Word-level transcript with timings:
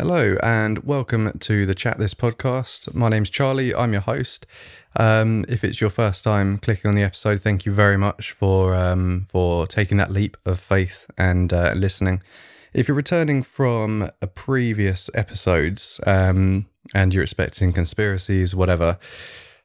Hello 0.00 0.38
and 0.42 0.78
welcome 0.78 1.30
to 1.40 1.66
the 1.66 1.74
Chat 1.74 1.98
This 1.98 2.14
podcast. 2.14 2.94
My 2.94 3.10
name's 3.10 3.28
Charlie. 3.28 3.74
I'm 3.74 3.92
your 3.92 4.00
host. 4.00 4.46
Um, 4.96 5.44
if 5.46 5.62
it's 5.62 5.78
your 5.78 5.90
first 5.90 6.24
time 6.24 6.56
clicking 6.56 6.88
on 6.88 6.94
the 6.94 7.02
episode, 7.02 7.42
thank 7.42 7.66
you 7.66 7.72
very 7.72 7.98
much 7.98 8.32
for 8.32 8.74
um, 8.74 9.26
for 9.28 9.66
taking 9.66 9.98
that 9.98 10.10
leap 10.10 10.38
of 10.46 10.58
faith 10.58 11.04
and 11.18 11.52
uh, 11.52 11.74
listening. 11.76 12.22
If 12.72 12.88
you're 12.88 12.96
returning 12.96 13.42
from 13.42 14.08
a 14.22 14.26
previous 14.26 15.10
episodes 15.14 16.00
um, 16.06 16.64
and 16.94 17.12
you're 17.12 17.22
expecting 17.22 17.74
conspiracies, 17.74 18.54
whatever, 18.54 18.98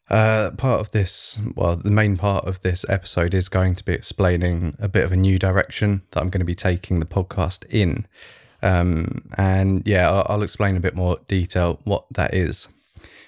uh, 0.09 0.51
part 0.57 0.81
of 0.81 0.91
this, 0.91 1.39
well, 1.55 1.77
the 1.77 1.89
main 1.89 2.17
part 2.17 2.43
of 2.43 2.59
this 2.59 2.85
episode 2.89 3.33
is 3.33 3.47
going 3.47 3.73
to 3.75 3.85
be 3.85 3.93
explaining 3.93 4.75
a 4.79 4.89
bit 4.89 5.05
of 5.05 5.13
a 5.13 5.17
new 5.17 5.39
direction 5.39 6.01
that 6.11 6.19
I'm 6.19 6.29
going 6.29 6.41
to 6.41 6.45
be 6.45 6.55
taking 6.55 6.99
the 6.99 7.05
podcast 7.05 7.63
in. 7.73 8.05
Um, 8.61 9.29
and 9.37 9.83
yeah, 9.85 10.09
I'll, 10.09 10.25
I'll 10.29 10.43
explain 10.43 10.75
a 10.75 10.79
bit 10.79 10.95
more 10.95 11.17
detail 11.27 11.79
what 11.83 12.05
that 12.11 12.33
is. 12.33 12.67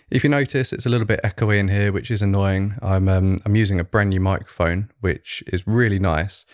If 0.09 0.23
you 0.23 0.29
notice, 0.29 0.71
it's 0.71 0.85
a 0.85 0.89
little 0.89 1.05
bit 1.05 1.19
echoey 1.23 1.59
in 1.59 1.67
here, 1.67 1.91
which 1.91 2.09
is 2.09 2.21
annoying. 2.21 2.75
I'm 2.81 3.09
um, 3.09 3.39
I'm 3.45 3.57
using 3.57 3.79
a 3.79 3.83
brand 3.83 4.11
new 4.11 4.21
microphone, 4.21 4.89
which 5.01 5.43
is 5.47 5.67
really 5.67 5.99
nice, 5.99 6.45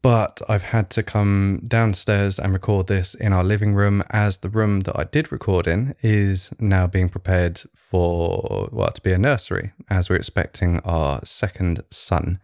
but 0.00 0.40
I've 0.48 0.62
had 0.62 0.88
to 0.90 1.02
come 1.02 1.60
downstairs 1.68 2.38
and 2.38 2.54
record 2.54 2.86
this 2.86 3.14
in 3.14 3.34
our 3.34 3.44
living 3.44 3.74
room, 3.74 4.02
as 4.08 4.38
the 4.38 4.48
room 4.48 4.80
that 4.80 4.98
I 4.98 5.04
did 5.04 5.30
record 5.30 5.66
in 5.66 5.94
is 6.00 6.50
now 6.58 6.86
being 6.86 7.10
prepared 7.10 7.60
for 7.74 8.70
well 8.72 8.90
to 8.90 9.02
be 9.02 9.12
a 9.12 9.18
nursery, 9.18 9.72
as 9.90 10.08
we're 10.08 10.16
expecting 10.16 10.80
our 10.80 11.20
second 11.26 11.82
son 11.90 12.40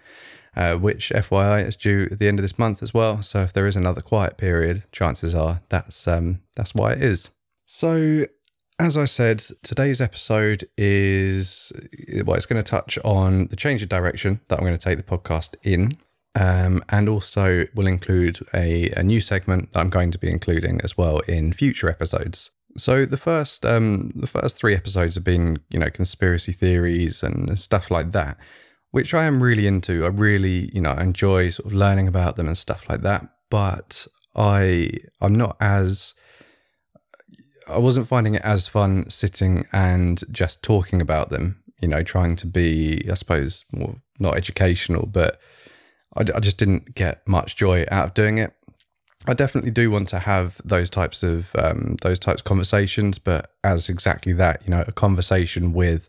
uh, 0.56 0.76
which 0.76 1.10
FYI 1.10 1.66
is 1.66 1.76
due 1.76 2.08
at 2.10 2.18
the 2.18 2.28
end 2.28 2.38
of 2.38 2.42
this 2.42 2.58
month 2.58 2.82
as 2.82 2.92
well. 2.92 3.22
So 3.22 3.40
if 3.40 3.52
there 3.52 3.66
is 3.66 3.76
another 3.76 4.02
quiet 4.02 4.36
period, 4.36 4.82
chances 4.92 5.34
are 5.34 5.60
that's 5.68 6.06
um, 6.06 6.40
that's 6.56 6.74
why 6.74 6.92
it 6.92 7.02
is. 7.02 7.30
So 7.66 8.26
as 8.78 8.96
I 8.96 9.04
said, 9.04 9.44
today's 9.62 10.00
episode 10.00 10.68
is 10.76 11.72
well, 12.24 12.36
it's 12.36 12.46
going 12.46 12.62
to 12.62 12.68
touch 12.68 12.98
on 13.04 13.46
the 13.46 13.56
change 13.56 13.82
of 13.82 13.88
direction 13.88 14.40
that 14.48 14.58
I'm 14.58 14.64
going 14.64 14.76
to 14.76 14.84
take 14.84 14.98
the 14.98 15.02
podcast 15.18 15.56
in. 15.62 15.98
Um, 16.34 16.82
and 16.88 17.10
also 17.10 17.66
will 17.74 17.86
include 17.86 18.40
a, 18.54 18.88
a 18.96 19.02
new 19.02 19.20
segment 19.20 19.74
that 19.74 19.80
I'm 19.80 19.90
going 19.90 20.10
to 20.12 20.18
be 20.18 20.30
including 20.30 20.80
as 20.82 20.96
well 20.96 21.18
in 21.28 21.52
future 21.52 21.90
episodes. 21.90 22.52
So 22.78 23.04
the 23.04 23.18
first 23.18 23.66
um, 23.66 24.12
the 24.14 24.26
first 24.26 24.56
three 24.56 24.74
episodes 24.74 25.14
have 25.14 25.24
been 25.24 25.58
you 25.70 25.78
know 25.78 25.90
conspiracy 25.90 26.52
theories 26.52 27.22
and 27.22 27.58
stuff 27.58 27.90
like 27.90 28.12
that 28.12 28.38
which 28.92 29.12
I 29.12 29.24
am 29.24 29.42
really 29.42 29.66
into. 29.66 30.04
I 30.04 30.08
really, 30.08 30.70
you 30.72 30.80
know, 30.80 30.92
enjoy 30.92 31.50
sort 31.50 31.66
of 31.66 31.72
learning 31.72 32.08
about 32.08 32.36
them 32.36 32.46
and 32.46 32.56
stuff 32.56 32.88
like 32.88 33.02
that. 33.02 33.26
But 33.50 34.06
I, 34.36 34.90
I'm 35.20 35.34
not 35.34 35.56
as, 35.60 36.14
I 37.68 37.78
wasn't 37.78 38.08
finding 38.08 38.36
it 38.36 38.42
as 38.42 38.68
fun 38.68 39.10
sitting 39.10 39.66
and 39.72 40.22
just 40.30 40.62
talking 40.62 41.00
about 41.02 41.30
them. 41.30 41.58
You 41.80 41.88
know, 41.88 42.04
trying 42.04 42.36
to 42.36 42.46
be, 42.46 43.04
I 43.10 43.14
suppose, 43.14 43.64
not 44.20 44.36
educational, 44.36 45.06
but 45.06 45.40
I, 46.16 46.20
I 46.20 46.38
just 46.38 46.56
didn't 46.56 46.94
get 46.94 47.26
much 47.26 47.56
joy 47.56 47.84
out 47.90 48.04
of 48.04 48.14
doing 48.14 48.38
it. 48.38 48.52
I 49.26 49.34
definitely 49.34 49.72
do 49.72 49.90
want 49.90 50.08
to 50.08 50.18
have 50.18 50.60
those 50.64 50.90
types 50.90 51.22
of 51.22 51.50
um, 51.56 51.96
those 52.02 52.18
types 52.18 52.40
of 52.40 52.44
conversations, 52.44 53.18
but 53.18 53.52
as 53.64 53.88
exactly 53.88 54.32
that, 54.34 54.62
you 54.64 54.70
know, 54.70 54.84
a 54.86 54.92
conversation 54.92 55.72
with 55.72 56.08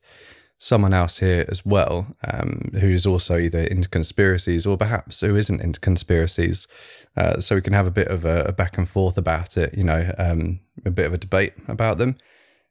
someone 0.63 0.93
else 0.93 1.19
here 1.19 1.43
as 1.49 1.65
well 1.65 2.15
um, 2.31 2.69
who's 2.79 3.05
also 3.05 3.37
either 3.37 3.59
into 3.59 3.89
conspiracies 3.89 4.65
or 4.65 4.77
perhaps 4.77 5.19
who 5.19 5.35
isn't 5.35 5.59
into 5.59 5.77
conspiracies. 5.77 6.69
Uh, 7.17 7.37
so 7.41 7.55
we 7.55 7.61
can 7.61 7.73
have 7.73 7.85
a 7.85 7.91
bit 7.91 8.07
of 8.07 8.23
a, 8.23 8.45
a, 8.45 8.53
back 8.53 8.77
and 8.77 8.87
forth 8.87 9.17
about 9.17 9.57
it, 9.57 9.73
you 9.73 9.83
know, 9.83 10.13
um, 10.17 10.61
a 10.85 10.89
bit 10.89 11.05
of 11.05 11.13
a 11.13 11.17
debate 11.17 11.51
about 11.67 11.97
them. 11.97 12.15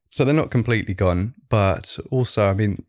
So 0.09 0.25
they're 0.25 0.33
not 0.33 0.51
completely 0.51 0.95
gone, 0.95 1.35
but 1.51 1.99
also, 2.11 2.49
I 2.49 2.55
mean, 2.55 2.83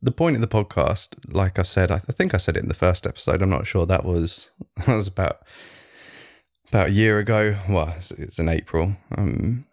the 0.00 0.12
point 0.12 0.36
of 0.36 0.40
the 0.40 0.46
podcast, 0.46 1.16
like 1.34 1.58
I 1.58 1.62
said, 1.62 1.90
I, 1.90 1.98
think 1.98 2.32
I 2.32 2.36
said 2.36 2.56
it 2.56 2.62
in 2.62 2.68
the 2.68 2.74
first 2.74 3.08
episode. 3.08 3.42
I'm 3.42 3.50
not 3.50 3.66
sure 3.66 3.86
that 3.86 4.04
was 4.04 4.52
that 4.76 4.86
was 4.86 5.08
about 5.08 5.42
about 6.68 6.88
a 6.88 6.92
year 6.92 7.18
ago. 7.18 7.56
Well, 7.68 7.92
it's, 7.96 8.12
it's 8.12 8.38
in 8.38 8.48
April. 8.48 8.96
Um, 9.16 9.66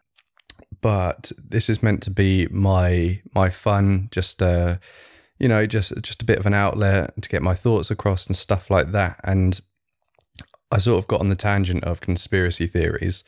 but 0.85 1.31
this 1.43 1.67
is 1.67 1.81
meant 1.81 2.03
to 2.03 2.11
be 2.11 2.47
my 2.51 3.19
my 3.33 3.49
fun, 3.49 4.07
just 4.11 4.39
uh, 4.39 4.77
you 5.39 5.47
know, 5.47 5.65
just 5.65 5.99
just 6.03 6.21
a 6.21 6.25
bit 6.25 6.37
of 6.37 6.45
an 6.45 6.53
outlet 6.53 7.19
to 7.19 7.27
get 7.27 7.41
my 7.41 7.55
thoughts 7.55 7.89
across 7.89 8.27
and 8.27 8.37
stuff 8.37 8.69
like 8.69 8.91
that. 8.91 9.19
And 9.23 9.59
I 10.71 10.77
sort 10.77 10.99
of 10.99 11.07
got 11.07 11.21
on 11.21 11.29
the 11.29 11.35
tangent 11.35 11.83
of 11.85 12.01
conspiracy 12.01 12.67
theories, 12.67 13.23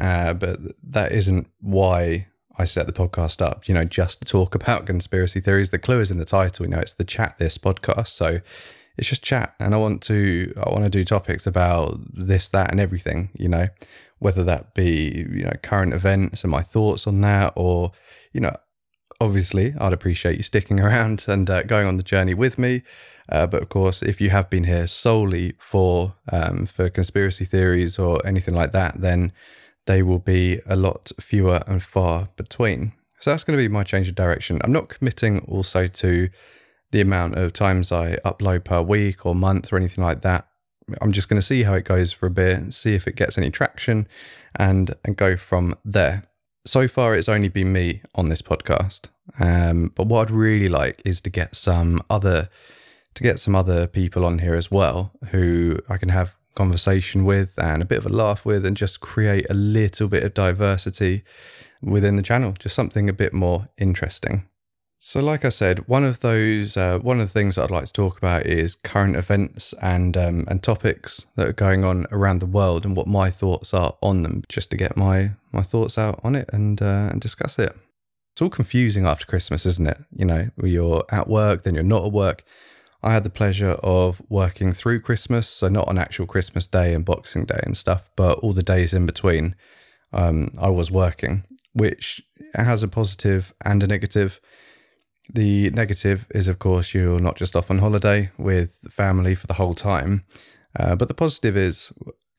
uh, 0.00 0.32
but 0.32 0.58
that 0.82 1.12
isn't 1.12 1.46
why 1.60 2.26
I 2.58 2.64
set 2.64 2.88
the 2.88 2.92
podcast 2.92 3.40
up. 3.40 3.68
You 3.68 3.74
know, 3.74 3.84
just 3.84 4.22
to 4.22 4.24
talk 4.24 4.54
about 4.60 4.86
conspiracy 4.86 5.38
theories. 5.38 5.70
The 5.70 5.78
clue 5.78 6.00
is 6.00 6.10
in 6.10 6.18
the 6.18 6.24
title. 6.24 6.66
You 6.66 6.72
know, 6.72 6.80
it's 6.80 6.94
the 6.94 7.04
chat 7.04 7.38
this 7.38 7.56
podcast, 7.56 8.08
so 8.08 8.40
it's 8.96 9.08
just 9.08 9.22
chat 9.22 9.54
and 9.58 9.74
i 9.74 9.78
want 9.78 10.02
to 10.02 10.52
i 10.58 10.68
want 10.68 10.84
to 10.84 10.90
do 10.90 11.04
topics 11.04 11.46
about 11.46 11.98
this 12.12 12.50
that 12.50 12.70
and 12.70 12.78
everything 12.78 13.30
you 13.34 13.48
know 13.48 13.66
whether 14.20 14.44
that 14.44 14.74
be 14.74 15.26
you 15.30 15.44
know 15.44 15.52
current 15.62 15.92
events 15.92 16.44
and 16.44 16.50
my 16.50 16.62
thoughts 16.62 17.06
on 17.06 17.20
that 17.20 17.52
or 17.56 17.92
you 18.32 18.40
know 18.40 18.52
obviously 19.20 19.74
i'd 19.80 19.92
appreciate 19.92 20.36
you 20.36 20.42
sticking 20.42 20.80
around 20.86 21.24
and 21.26 21.50
uh, 21.50 21.62
going 21.64 21.86
on 21.86 21.96
the 21.96 22.02
journey 22.02 22.34
with 22.34 22.58
me. 22.58 22.82
Uh, 23.28 23.46
but 23.46 23.62
of 23.62 23.68
course 23.68 24.02
if 24.02 24.20
you 24.20 24.30
have 24.30 24.50
been 24.50 24.64
here 24.64 24.86
solely 24.86 25.54
for 25.58 26.14
um, 26.32 26.66
for 26.66 26.90
conspiracy 26.90 27.44
theories 27.44 27.98
or 27.98 28.24
anything 28.26 28.54
like 28.54 28.72
that 28.72 29.00
then 29.00 29.32
they 29.86 30.02
will 30.02 30.18
be 30.18 30.60
a 30.66 30.76
lot 30.76 31.10
fewer 31.20 31.60
and 31.66 31.82
far 31.82 32.28
between. 32.36 32.92
So 33.18 33.30
that's 33.30 33.44
going 33.44 33.58
to 33.58 33.62
be 33.62 33.68
my 33.68 33.84
change 33.84 34.08
of 34.08 34.14
direction. 34.14 34.58
I'm 34.62 34.72
not 34.72 34.88
committing 34.88 35.40
also 35.40 35.88
to 35.88 36.28
the 36.90 37.00
amount 37.00 37.36
of 37.36 37.52
times 37.52 37.92
I 37.92 38.16
upload 38.24 38.64
per 38.64 38.82
week 38.82 39.26
or 39.26 39.34
month 39.34 39.72
or 39.72 39.76
anything 39.76 40.02
like 40.02 40.22
that. 40.22 40.46
I'm 41.00 41.12
just 41.12 41.28
going 41.28 41.40
to 41.40 41.46
see 41.46 41.62
how 41.62 41.74
it 41.74 41.84
goes 41.84 42.12
for 42.12 42.26
a 42.26 42.30
bit, 42.30 42.72
see 42.72 42.94
if 42.94 43.06
it 43.06 43.16
gets 43.16 43.38
any 43.38 43.50
traction, 43.50 44.06
and 44.56 44.94
and 45.04 45.16
go 45.16 45.36
from 45.36 45.74
there. 45.84 46.24
So 46.66 46.88
far, 46.88 47.14
it's 47.14 47.28
only 47.28 47.48
been 47.48 47.72
me 47.72 48.02
on 48.14 48.28
this 48.28 48.42
podcast, 48.42 49.08
um, 49.38 49.92
but 49.94 50.06
what 50.06 50.28
I'd 50.28 50.30
really 50.30 50.68
like 50.68 51.00
is 51.04 51.20
to 51.22 51.30
get 51.30 51.56
some 51.56 52.00
other 52.10 52.48
to 53.14 53.22
get 53.22 53.40
some 53.40 53.56
other 53.56 53.86
people 53.86 54.24
on 54.24 54.38
here 54.38 54.54
as 54.54 54.70
well 54.70 55.12
who 55.30 55.78
I 55.88 55.96
can 55.96 56.10
have 56.10 56.36
conversation 56.54 57.24
with 57.24 57.54
and 57.58 57.82
a 57.82 57.86
bit 57.86 57.98
of 57.98 58.06
a 58.06 58.10
laugh 58.10 58.44
with, 58.44 58.66
and 58.66 58.76
just 58.76 59.00
create 59.00 59.46
a 59.50 59.54
little 59.54 60.08
bit 60.08 60.22
of 60.22 60.34
diversity 60.34 61.24
within 61.82 62.16
the 62.16 62.22
channel, 62.22 62.52
just 62.58 62.74
something 62.74 63.08
a 63.08 63.12
bit 63.14 63.32
more 63.32 63.68
interesting. 63.78 64.49
So, 65.02 65.22
like 65.22 65.46
I 65.46 65.48
said, 65.48 65.88
one 65.88 66.04
of 66.04 66.20
those, 66.20 66.76
uh, 66.76 66.98
one 66.98 67.22
of 67.22 67.26
the 67.26 67.32
things 67.32 67.56
that 67.56 67.62
I'd 67.62 67.70
like 67.70 67.86
to 67.86 67.92
talk 67.92 68.18
about 68.18 68.44
is 68.44 68.74
current 68.74 69.16
events 69.16 69.72
and 69.80 70.14
um, 70.14 70.44
and 70.46 70.62
topics 70.62 71.26
that 71.36 71.48
are 71.48 71.54
going 71.54 71.84
on 71.84 72.06
around 72.12 72.40
the 72.40 72.46
world 72.46 72.84
and 72.84 72.94
what 72.94 73.06
my 73.06 73.30
thoughts 73.30 73.72
are 73.72 73.94
on 74.02 74.22
them, 74.22 74.42
just 74.50 74.70
to 74.70 74.76
get 74.76 74.98
my 74.98 75.30
my 75.52 75.62
thoughts 75.62 75.96
out 75.96 76.20
on 76.22 76.36
it 76.36 76.50
and 76.52 76.82
uh, 76.82 77.08
and 77.10 77.18
discuss 77.18 77.58
it. 77.58 77.74
It's 78.34 78.42
all 78.42 78.50
confusing 78.50 79.06
after 79.06 79.24
Christmas, 79.24 79.64
isn't 79.64 79.88
it? 79.88 79.96
You 80.14 80.26
know, 80.26 80.50
you're 80.62 81.02
at 81.10 81.28
work, 81.28 81.62
then 81.62 81.74
you're 81.74 81.82
not 81.82 82.04
at 82.04 82.12
work. 82.12 82.44
I 83.02 83.14
had 83.14 83.24
the 83.24 83.30
pleasure 83.30 83.78
of 83.82 84.20
working 84.28 84.74
through 84.74 85.00
Christmas, 85.00 85.48
so 85.48 85.68
not 85.68 85.88
on 85.88 85.96
actual 85.96 86.26
Christmas 86.26 86.66
Day 86.66 86.92
and 86.92 87.06
Boxing 87.06 87.46
Day 87.46 87.60
and 87.62 87.74
stuff, 87.74 88.10
but 88.16 88.38
all 88.40 88.52
the 88.52 88.62
days 88.62 88.92
in 88.92 89.06
between, 89.06 89.56
um, 90.12 90.52
I 90.60 90.68
was 90.68 90.90
working, 90.90 91.44
which 91.72 92.22
has 92.52 92.82
a 92.82 92.88
positive 92.88 93.54
and 93.64 93.82
a 93.82 93.86
negative 93.86 94.42
the 95.34 95.70
negative 95.70 96.26
is, 96.30 96.48
of 96.48 96.58
course, 96.58 96.94
you're 96.94 97.20
not 97.20 97.36
just 97.36 97.56
off 97.56 97.70
on 97.70 97.78
holiday 97.78 98.30
with 98.38 98.76
family 98.88 99.34
for 99.34 99.46
the 99.46 99.54
whole 99.54 99.74
time. 99.74 100.24
Uh, 100.78 100.94
but 100.96 101.08
the 101.08 101.14
positive 101.14 101.56
is, 101.56 101.92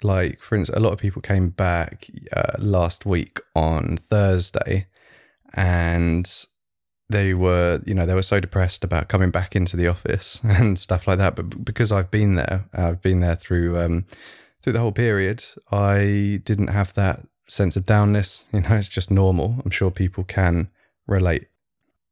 like, 0.03 0.40
for 0.40 0.56
instance, 0.56 0.78
a 0.78 0.81
lot 0.81 0.94
of 0.94 1.00
people 1.00 1.22
came 1.22 1.50
back 1.50 2.07
uh, 2.35 2.53
last 2.59 3.06
week 3.06 3.40
on 3.56 3.97
Thursday 3.97 4.88
and 5.54 6.45
they 7.10 7.33
were, 7.33 7.81
you 7.86 7.94
know, 7.94 8.06
they 8.06 8.13
were 8.13 8.21
so 8.24 8.39
depressed 8.39 8.83
about 8.83 9.10
coming 9.10 9.31
back 9.31 9.56
into 9.56 9.75
the 9.75 9.88
office 9.88 10.39
and 10.44 10.80
stuff 10.80 11.07
like 11.07 11.18
that. 11.18 11.36
But 11.36 11.63
because 11.63 11.92
I've 11.92 12.12
been 12.12 12.36
there, 12.36 12.65
I've 12.74 13.01
been 13.01 13.19
there 13.19 13.36
through, 13.36 13.77
um, 13.77 14.06
through 14.62 14.74
the 14.74 14.80
whole 14.80 14.94
period, 14.94 15.44
I 15.71 16.42
didn't 16.45 16.69
have 16.69 16.94
that 16.94 17.25
sense 17.48 17.75
of 17.75 17.86
downness. 17.86 18.45
You 18.54 18.62
know, 18.62 18.75
it's 18.75 18.88
just 18.88 19.12
normal. 19.12 19.62
I'm 19.63 19.71
sure 19.71 19.92
people 19.92 20.24
can 20.24 20.69
relate 21.07 21.48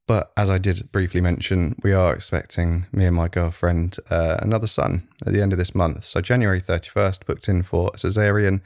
but 0.09 0.31
as 0.35 0.50
I 0.50 0.57
did 0.57 0.91
briefly 0.91 1.21
mention, 1.21 1.75
we 1.83 1.94
are 1.94 2.15
expecting 2.15 2.88
me 2.91 3.06
and 3.06 3.15
my 3.15 3.27
girlfriend 3.27 3.97
uh, 4.09 4.38
another 4.41 4.65
son 4.65 5.07
at 5.23 5.33
the 5.33 5.39
end 5.39 5.53
of 5.53 5.59
this 5.59 5.75
month. 5.75 6.03
So 6.03 6.19
January 6.19 6.59
31st, 6.59 7.27
booked 7.27 7.47
in 7.47 7.61
for 7.61 7.91
a 7.94 7.97
cesarean, 7.97 8.61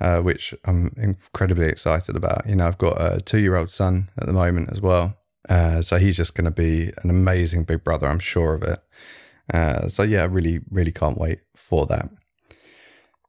uh, 0.00 0.20
which 0.20 0.54
I'm 0.64 0.94
incredibly 0.96 1.66
excited 1.66 2.14
about. 2.14 2.46
You 2.46 2.54
know, 2.54 2.68
I've 2.68 2.78
got 2.78 3.00
a 3.00 3.20
two 3.20 3.40
year 3.40 3.56
old 3.56 3.68
son 3.68 4.10
at 4.16 4.26
the 4.28 4.32
moment 4.32 4.70
as 4.70 4.80
well. 4.80 5.16
Uh, 5.48 5.82
so 5.82 5.98
he's 5.98 6.16
just 6.16 6.36
going 6.36 6.44
to 6.44 6.52
be 6.52 6.92
an 7.02 7.10
amazing 7.10 7.64
big 7.64 7.82
brother, 7.82 8.06
I'm 8.06 8.20
sure 8.20 8.54
of 8.54 8.62
it. 8.62 8.78
Uh, 9.52 9.88
so 9.88 10.04
yeah, 10.04 10.28
really, 10.30 10.60
really 10.70 10.92
can't 10.92 11.18
wait 11.18 11.40
for 11.56 11.86
that. 11.86 12.08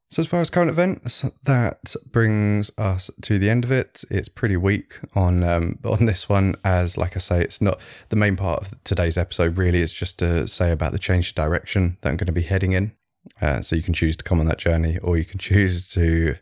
So, 0.09 0.21
as 0.21 0.27
far 0.27 0.39
as 0.39 0.50
current 0.50 0.71
events, 0.71 1.25
that 1.44 1.94
brings 2.09 2.71
us 2.77 3.12
to 3.24 3.38
the 3.38 3.50
end 3.50 3.65
of 3.65 3.71
it. 3.71 4.06
It's 4.09 4.30
pretty 4.30 4.56
weak 4.56 5.00
on 5.15 5.44
um, 5.44 5.80
on 5.83 6.06
this 6.06 6.30
one, 6.30 6.56
as 6.63 6.98
like 6.98 7.18
I 7.18 7.19
say, 7.19 7.42
it's 7.42 7.62
not 7.62 7.80
the 8.09 8.15
main 8.15 8.38
part 8.38 8.62
of 8.62 8.83
today's 8.86 9.18
episode. 9.18 9.57
Really, 9.57 9.81
it's 9.81 9.92
just 9.92 10.18
to 10.19 10.48
say 10.48 10.71
about 10.71 10.94
the 10.94 11.00
change 11.00 11.30
of 11.30 11.36
direction 11.36 11.98
that 12.01 12.09
I'm 12.09 12.18
going 12.18 12.27
to 12.27 12.31
be 12.31 12.44
heading 12.44 12.71
in. 12.71 12.94
Uh, 13.42 13.62
so 13.62 13.75
you 13.75 13.83
can 13.83 13.94
choose 13.94 14.15
to 14.15 14.24
come 14.24 14.39
on 14.39 14.45
that 14.45 14.59
journey, 14.59 14.98
or 15.00 15.18
you 15.18 15.25
can 15.25 15.39
choose 15.39 15.89
to 15.89 16.36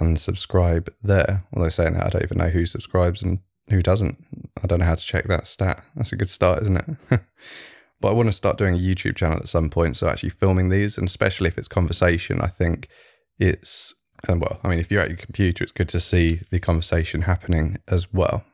unsubscribe 0.00 0.88
there. 1.00 1.44
Although 1.54 1.68
saying 1.68 1.94
that, 1.94 2.06
I 2.06 2.08
don't 2.08 2.24
even 2.24 2.38
know 2.38 2.48
who 2.48 2.66
subscribes 2.66 3.22
and 3.22 3.38
who 3.70 3.82
doesn't. 3.82 4.18
I 4.62 4.66
don't 4.66 4.80
know 4.80 4.84
how 4.84 4.96
to 4.96 5.04
check 5.04 5.26
that 5.28 5.46
stat. 5.46 5.84
That's 5.94 6.12
a 6.12 6.16
good 6.16 6.30
start, 6.30 6.62
isn't 6.62 6.98
it? 7.10 7.20
but 8.00 8.08
I 8.08 8.12
want 8.12 8.28
to 8.28 8.32
start 8.32 8.58
doing 8.58 8.74
a 8.74 8.78
YouTube 8.78 9.16
channel 9.16 9.38
at 9.38 9.48
some 9.48 9.70
point. 9.70 9.96
So 9.96 10.08
actually 10.08 10.30
filming 10.30 10.68
these, 10.68 10.98
and 10.98 11.06
especially 11.06 11.48
if 11.48 11.58
it's 11.58 11.68
conversation, 11.68 12.40
I 12.40 12.48
think 12.48 12.88
it's 13.38 13.94
and 14.28 14.40
well, 14.40 14.58
I 14.62 14.68
mean, 14.68 14.78
if 14.78 14.90
you're 14.90 15.02
at 15.02 15.08
your 15.08 15.18
computer, 15.18 15.62
it's 15.62 15.72
good 15.72 15.88
to 15.90 16.00
see 16.00 16.40
the 16.50 16.58
conversation 16.58 17.22
happening 17.22 17.78
as 17.88 18.12
well. 18.12 18.44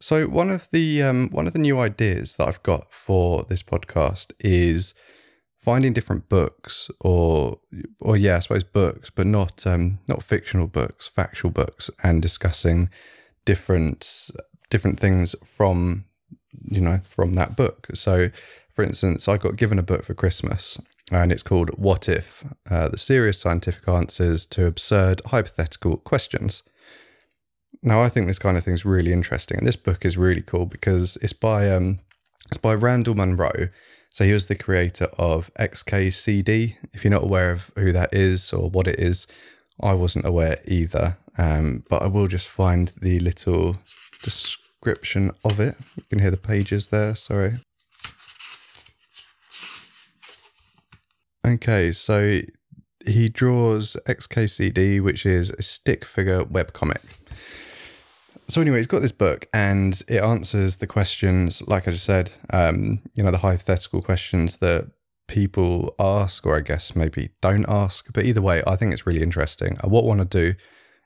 So 0.00 0.26
one 0.26 0.50
of 0.50 0.68
the 0.72 1.02
um, 1.02 1.28
one 1.30 1.46
of 1.46 1.52
the 1.52 1.58
new 1.58 1.78
ideas 1.78 2.36
that 2.36 2.48
I've 2.48 2.62
got 2.62 2.92
for 2.92 3.44
this 3.44 3.62
podcast 3.62 4.32
is 4.40 4.94
finding 5.58 5.92
different 5.92 6.28
books 6.28 6.90
or 7.00 7.60
or 8.00 8.16
yeah, 8.16 8.36
I 8.36 8.40
suppose 8.40 8.64
books, 8.64 9.10
but 9.10 9.26
not 9.26 9.66
um, 9.66 9.98
not 10.08 10.22
fictional 10.22 10.66
books, 10.66 11.06
factual 11.06 11.50
books, 11.50 11.90
and 12.02 12.22
discussing 12.22 12.88
different 13.44 14.30
different 14.70 14.98
things 14.98 15.34
from 15.44 16.06
you 16.70 16.80
know 16.80 17.00
from 17.08 17.34
that 17.34 17.56
book. 17.56 17.88
So, 17.94 18.30
for 18.70 18.82
instance, 18.84 19.28
I 19.28 19.36
got 19.36 19.56
given 19.56 19.78
a 19.78 19.82
book 19.82 20.04
for 20.04 20.14
Christmas, 20.14 20.80
and 21.10 21.32
it's 21.32 21.42
called 21.42 21.70
"What 21.78 22.08
If: 22.08 22.44
uh, 22.70 22.88
The 22.88 22.98
Serious 22.98 23.38
Scientific 23.38 23.88
Answers 23.88 24.46
to 24.46 24.66
Absurd 24.66 25.22
Hypothetical 25.26 25.96
Questions." 25.98 26.62
Now, 27.82 28.02
I 28.02 28.08
think 28.08 28.26
this 28.26 28.38
kind 28.38 28.58
of 28.58 28.64
thing 28.64 28.74
is 28.74 28.84
really 28.84 29.12
interesting, 29.12 29.58
and 29.58 29.66
this 29.66 29.76
book 29.76 30.04
is 30.04 30.18
really 30.18 30.42
cool 30.42 30.66
because 30.66 31.16
it's 31.22 31.32
by 31.32 31.70
um, 31.70 32.00
it's 32.48 32.58
by 32.58 32.74
Randall 32.74 33.14
Munroe 33.14 33.68
so 34.10 34.24
he 34.24 34.32
was 34.32 34.46
the 34.46 34.56
creator 34.56 35.08
of 35.18 35.50
XKCD. 35.58 36.76
If 36.92 37.04
you're 37.04 37.12
not 37.12 37.22
aware 37.22 37.52
of 37.52 37.70
who 37.76 37.92
that 37.92 38.12
is 38.12 38.52
or 38.52 38.68
what 38.68 38.88
it 38.88 38.98
is, 38.98 39.26
I 39.80 39.94
wasn't 39.94 40.26
aware 40.26 40.56
either. 40.66 41.16
Um, 41.38 41.84
but 41.88 42.02
I 42.02 42.08
will 42.08 42.26
just 42.26 42.48
find 42.48 42.88
the 43.00 43.20
little 43.20 43.76
description 44.82 45.30
of 45.44 45.60
it. 45.60 45.76
You 45.96 46.04
can 46.08 46.18
hear 46.18 46.30
the 46.30 46.36
pages 46.36 46.88
there. 46.88 47.14
Sorry. 47.14 47.58
Okay, 51.46 51.92
so 51.92 52.40
he 53.06 53.28
draws 53.28 53.96
XKCD, 54.06 55.02
which 55.02 55.24
is 55.24 55.50
a 55.50 55.62
stick 55.62 56.04
figure 56.04 56.44
webcomic 56.44 57.00
so 58.50 58.60
anyway, 58.60 58.78
he's 58.78 58.86
got 58.86 59.00
this 59.00 59.12
book 59.12 59.46
and 59.54 60.00
it 60.08 60.22
answers 60.22 60.78
the 60.78 60.86
questions, 60.86 61.62
like 61.68 61.86
I 61.86 61.92
just 61.92 62.04
said, 62.04 62.32
um, 62.52 63.00
you 63.14 63.22
know, 63.22 63.30
the 63.30 63.38
hypothetical 63.38 64.02
questions 64.02 64.56
that 64.56 64.90
people 65.28 65.94
ask, 66.00 66.44
or 66.44 66.56
I 66.56 66.60
guess 66.60 66.96
maybe 66.96 67.30
don't 67.40 67.66
ask. 67.68 68.06
But 68.12 68.24
either 68.24 68.42
way, 68.42 68.62
I 68.66 68.76
think 68.76 68.92
it's 68.92 69.06
really 69.06 69.22
interesting. 69.22 69.78
And 69.80 69.92
what 69.92 70.02
I 70.02 70.06
want 70.06 70.30
to 70.30 70.52
do 70.52 70.58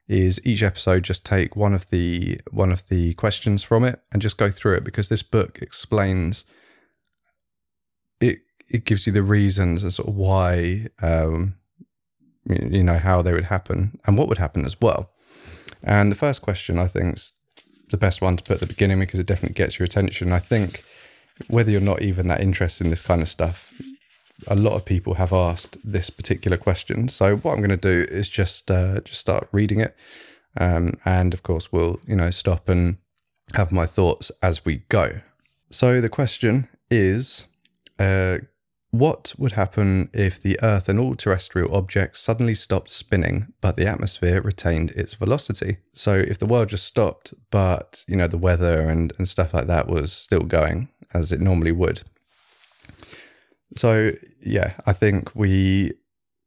is 0.07 0.41
each 0.45 0.63
episode 0.63 1.03
just 1.03 1.25
take 1.25 1.57
one 1.57 1.75
of 1.75 1.89
the 1.91 2.39
one 2.51 2.71
of 2.71 2.87
the 2.89 3.15
questions 3.15 3.63
from 3.63 3.85
it 3.85 4.01
and 4.13 4.21
just 4.21 4.37
go 4.37 4.51
through 4.51 4.75
it 4.75 4.85
because 4.85 5.09
this 5.09 5.23
book 5.23 5.59
explains 5.63 6.45
it 8.21 8.41
it 8.69 8.85
gives 8.85 9.07
you 9.07 9.13
the 9.13 9.23
reasons 9.23 9.83
as 9.85 9.97
sort 9.97 10.09
of 10.09 10.15
why 10.15 10.87
um, 11.03 11.55
you 12.47 12.83
know 12.83 12.99
how 12.99 13.23
they 13.23 13.33
would 13.33 13.45
happen 13.45 13.99
and 14.07 14.19
what 14.19 14.29
would 14.29 14.39
happen 14.39 14.65
as 14.65 14.79
well 14.81 15.11
and 15.83 16.11
the 16.11 16.17
first 16.17 16.43
question 16.43 16.79
I 16.79 16.87
think 16.87 17.17
is 17.17 17.33
the 17.91 17.97
best 17.97 18.21
one 18.21 18.37
to 18.37 18.43
put 18.43 18.55
at 18.55 18.61
the 18.61 18.67
beginning 18.67 18.99
because 18.99 19.21
it 19.21 19.27
definitely 19.27 19.55
gets 19.55 19.79
your 19.79 19.85
attention. 19.85 20.33
I 20.33 20.39
think 20.39 20.85
whether 21.49 21.71
you're 21.71 21.81
not 21.81 22.03
even 22.03 22.29
that 22.29 22.41
interested 22.41 22.85
in 22.85 22.91
this 22.91 23.03
kind 23.03 23.23
of 23.23 23.29
stuff, 23.29 23.73
a 24.47 24.55
lot 24.55 24.75
of 24.75 24.85
people 24.85 25.15
have 25.15 25.33
asked 25.33 25.77
this 25.85 26.11
particular 26.11 26.57
question. 26.57 27.09
So 27.09 27.37
what 27.37 27.53
I'm 27.53 27.59
going 27.59 27.71
to 27.71 27.77
do 27.77 28.07
is 28.13 28.29
just 28.29 28.71
uh, 28.71 29.01
just 29.01 29.21
start 29.21 29.49
reading 29.53 29.81
it, 29.81 29.97
um, 30.59 30.95
and 31.05 31.35
of 31.35 31.43
course 31.43 31.73
we'll 31.73 32.01
you 32.07 32.17
know 32.17 32.31
stop 32.31 32.69
and 32.69 32.99
have 33.55 33.73
my 33.73 33.87
thoughts 33.87 34.31
as 34.43 34.65
we 34.65 34.77
go. 34.89 35.21
So 35.71 36.01
the 36.01 36.09
question 36.09 36.69
is, 36.91 37.47
uh, 37.99 38.39
what 38.91 39.35
would 39.39 39.53
happen 39.53 40.09
if 40.13 40.41
the 40.41 40.59
Earth 40.63 40.89
and 40.89 41.01
all 41.01 41.17
terrestrial 41.17 41.75
objects 41.75 42.21
suddenly 42.21 42.55
stopped 42.55 42.91
spinning, 42.91 43.53
but 43.61 43.77
the 43.77 43.87
atmosphere 43.87 44.41
retained 44.41 44.93
its 44.93 45.15
velocity? 45.15 45.79
So 45.95 46.15
if 46.15 46.39
the 46.39 46.47
world 46.47 46.69
just 46.69 46.85
stopped, 46.85 47.35
but 47.51 48.05
you 48.07 48.17
know 48.17 48.29
the 48.29 48.39
weather 48.39 48.89
and, 48.89 49.13
and 49.19 49.29
stuff 49.29 49.55
like 49.55 49.67
that 49.67 49.89
was 49.89 50.13
still 50.13 50.43
going 50.43 50.89
as 51.13 51.33
it 51.33 51.41
normally 51.41 51.73
would. 51.73 52.03
So 53.77 54.13
yeah, 54.41 54.75
I 54.87 54.93
think 54.93 55.35
we 55.35 55.93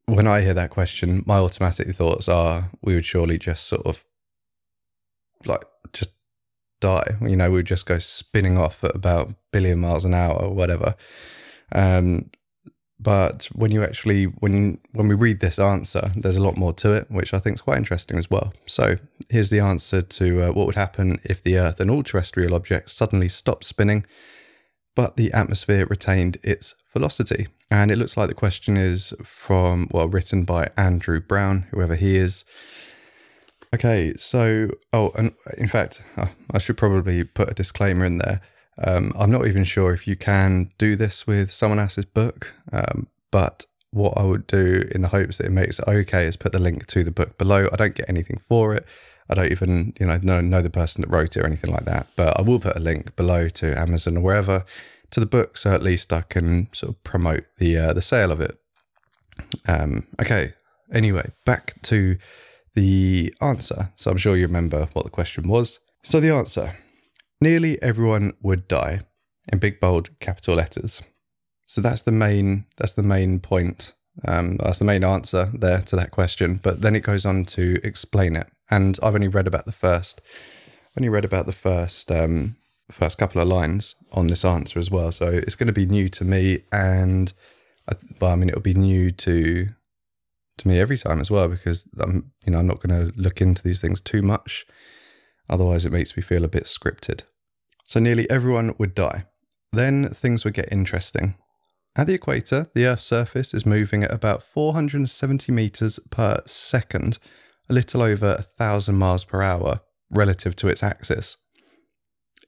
when 0.06 0.26
I 0.26 0.40
hear 0.40 0.54
that 0.54 0.70
question, 0.70 1.22
my 1.26 1.36
automatic 1.36 1.88
thoughts 1.94 2.28
are 2.28 2.70
we 2.82 2.94
would 2.94 3.04
surely 3.04 3.38
just 3.38 3.66
sort 3.66 3.86
of 3.86 4.04
like 5.44 5.64
just 5.92 6.10
die. 6.80 7.06
You 7.20 7.36
know, 7.36 7.50
we 7.50 7.56
would 7.56 7.66
just 7.66 7.86
go 7.86 7.98
spinning 7.98 8.56
off 8.56 8.82
at 8.84 8.96
about 8.96 9.34
billion 9.52 9.78
miles 9.78 10.04
an 10.04 10.14
hour 10.14 10.36
or 10.36 10.54
whatever. 10.54 10.94
Um, 11.72 12.30
but 13.00 13.48
when 13.52 13.70
you 13.70 13.82
actually 13.82 14.24
when 14.24 14.80
when 14.92 15.08
we 15.08 15.14
read 15.14 15.40
this 15.40 15.58
answer 15.58 16.10
there's 16.16 16.36
a 16.36 16.42
lot 16.42 16.56
more 16.56 16.72
to 16.72 16.92
it 16.92 17.06
which 17.10 17.32
i 17.32 17.38
think 17.38 17.54
is 17.54 17.60
quite 17.60 17.78
interesting 17.78 18.18
as 18.18 18.28
well 18.28 18.52
so 18.66 18.96
here's 19.28 19.50
the 19.50 19.60
answer 19.60 20.02
to 20.02 20.42
uh, 20.42 20.52
what 20.52 20.66
would 20.66 20.74
happen 20.74 21.18
if 21.24 21.42
the 21.42 21.56
earth 21.56 21.80
and 21.80 21.90
all 21.90 22.02
terrestrial 22.02 22.54
objects 22.54 22.92
suddenly 22.92 23.28
stopped 23.28 23.64
spinning 23.64 24.04
but 24.98 25.16
the 25.16 25.32
atmosphere 25.32 25.86
retained 25.86 26.38
its 26.42 26.74
velocity 26.92 27.46
and 27.70 27.92
it 27.92 27.96
looks 27.96 28.16
like 28.16 28.28
the 28.28 28.34
question 28.34 28.76
is 28.76 29.14
from 29.22 29.86
well 29.92 30.08
written 30.08 30.42
by 30.42 30.66
andrew 30.76 31.20
brown 31.20 31.66
whoever 31.70 31.94
he 31.94 32.16
is 32.16 32.44
okay 33.72 34.12
so 34.16 34.68
oh 34.92 35.12
and 35.16 35.32
in 35.56 35.68
fact 35.68 36.02
i 36.52 36.58
should 36.58 36.76
probably 36.76 37.22
put 37.22 37.48
a 37.48 37.54
disclaimer 37.54 38.04
in 38.04 38.18
there 38.18 38.40
um, 38.86 39.12
I'm 39.18 39.30
not 39.30 39.46
even 39.46 39.64
sure 39.64 39.92
if 39.92 40.06
you 40.06 40.16
can 40.16 40.70
do 40.78 40.94
this 40.94 41.26
with 41.26 41.50
someone 41.50 41.80
else's 41.80 42.04
book, 42.04 42.54
um, 42.72 43.08
but 43.30 43.66
what 43.90 44.16
I 44.16 44.22
would 44.22 44.46
do 44.46 44.84
in 44.94 45.02
the 45.02 45.08
hopes 45.08 45.38
that 45.38 45.46
it 45.46 45.52
makes 45.52 45.78
it 45.78 45.88
okay 45.88 46.26
is 46.26 46.36
put 46.36 46.52
the 46.52 46.58
link 46.58 46.86
to 46.86 47.02
the 47.02 47.10
book 47.10 47.38
below. 47.38 47.68
I 47.72 47.76
don't 47.76 47.94
get 47.94 48.08
anything 48.08 48.40
for 48.46 48.74
it. 48.74 48.84
I 49.30 49.34
don't 49.34 49.50
even, 49.50 49.94
you 49.98 50.06
know, 50.06 50.18
know, 50.22 50.40
know 50.40 50.62
the 50.62 50.70
person 50.70 51.02
that 51.02 51.10
wrote 51.10 51.36
it 51.36 51.42
or 51.42 51.46
anything 51.46 51.72
like 51.72 51.84
that. 51.86 52.06
But 52.16 52.38
I 52.38 52.42
will 52.42 52.60
put 52.60 52.76
a 52.76 52.80
link 52.80 53.16
below 53.16 53.48
to 53.48 53.78
Amazon 53.78 54.18
or 54.18 54.20
wherever 54.20 54.64
to 55.10 55.20
the 55.20 55.26
book, 55.26 55.56
so 55.56 55.72
at 55.72 55.82
least 55.82 56.12
I 56.12 56.22
can 56.22 56.68
sort 56.72 56.90
of 56.90 57.02
promote 57.02 57.44
the 57.58 57.78
uh, 57.78 57.92
the 57.92 58.02
sale 58.02 58.32
of 58.32 58.40
it. 58.40 58.56
Um, 59.66 60.06
okay. 60.20 60.54
Anyway, 60.92 61.30
back 61.44 61.80
to 61.82 62.16
the 62.74 63.34
answer. 63.40 63.92
So 63.96 64.10
I'm 64.10 64.16
sure 64.16 64.36
you 64.36 64.46
remember 64.46 64.88
what 64.92 65.04
the 65.04 65.10
question 65.10 65.48
was. 65.48 65.80
So 66.02 66.20
the 66.20 66.34
answer 66.34 66.72
nearly 67.40 67.80
everyone 67.82 68.32
would 68.42 68.68
die 68.68 69.00
in 69.52 69.58
big 69.58 69.80
bold 69.80 70.10
capital 70.20 70.56
letters. 70.56 71.02
So 71.66 71.80
that's 71.80 72.02
the 72.02 72.12
main 72.12 72.66
that's 72.76 72.94
the 72.94 73.02
main 73.02 73.40
point. 73.40 73.94
Um, 74.26 74.56
that's 74.56 74.80
the 74.80 74.84
main 74.84 75.04
answer 75.04 75.48
there 75.54 75.80
to 75.82 75.96
that 75.96 76.10
question. 76.10 76.60
But 76.62 76.80
then 76.80 76.96
it 76.96 77.00
goes 77.00 77.24
on 77.24 77.44
to 77.46 77.78
explain 77.84 78.36
it. 78.36 78.48
And 78.70 78.98
I've 79.02 79.14
only 79.14 79.28
read 79.28 79.46
about 79.46 79.64
the 79.64 79.72
first 79.72 80.20
only 80.96 81.08
read 81.08 81.24
about 81.24 81.46
the 81.46 81.52
first 81.52 82.10
um, 82.10 82.56
first 82.90 83.18
couple 83.18 83.40
of 83.40 83.48
lines 83.48 83.94
on 84.12 84.26
this 84.26 84.44
answer 84.44 84.78
as 84.78 84.90
well. 84.90 85.12
So 85.12 85.28
it's 85.28 85.54
going 85.54 85.66
to 85.66 85.72
be 85.72 85.86
new 85.86 86.08
to 86.10 86.24
me, 86.24 86.64
and 86.72 87.32
I, 87.90 87.94
well, 88.20 88.32
I 88.32 88.36
mean 88.36 88.48
it'll 88.48 88.60
be 88.60 88.74
new 88.74 89.10
to 89.10 89.68
to 90.58 90.68
me 90.68 90.78
every 90.78 90.98
time 90.98 91.20
as 91.20 91.30
well 91.30 91.48
because 91.48 91.86
I'm 91.98 92.32
you 92.44 92.52
know 92.52 92.58
I'm 92.58 92.66
not 92.66 92.82
going 92.82 93.06
to 93.06 93.12
look 93.16 93.40
into 93.40 93.62
these 93.62 93.80
things 93.80 94.00
too 94.00 94.22
much. 94.22 94.66
Otherwise, 95.50 95.84
it 95.86 95.92
makes 95.92 96.16
me 96.16 96.22
feel 96.22 96.44
a 96.44 96.48
bit 96.48 96.64
scripted. 96.64 97.22
So 97.84 98.00
nearly 98.00 98.28
everyone 98.28 98.74
would 98.78 98.94
die. 98.94 99.24
Then 99.72 100.08
things 100.10 100.44
would 100.44 100.54
get 100.54 100.70
interesting. 100.70 101.36
At 101.96 102.06
the 102.06 102.14
equator, 102.14 102.70
the 102.74 102.86
Earth's 102.86 103.04
surface 103.04 103.54
is 103.54 103.66
moving 103.66 104.04
at 104.04 104.12
about 104.12 104.42
470 104.42 105.50
meters 105.52 105.98
per 106.10 106.38
second, 106.46 107.18
a 107.68 107.74
little 107.74 108.02
over 108.02 108.34
1,000 108.34 108.94
miles 108.94 109.24
per 109.24 109.42
hour 109.42 109.80
relative 110.12 110.54
to 110.56 110.68
its 110.68 110.82
axis. 110.82 111.38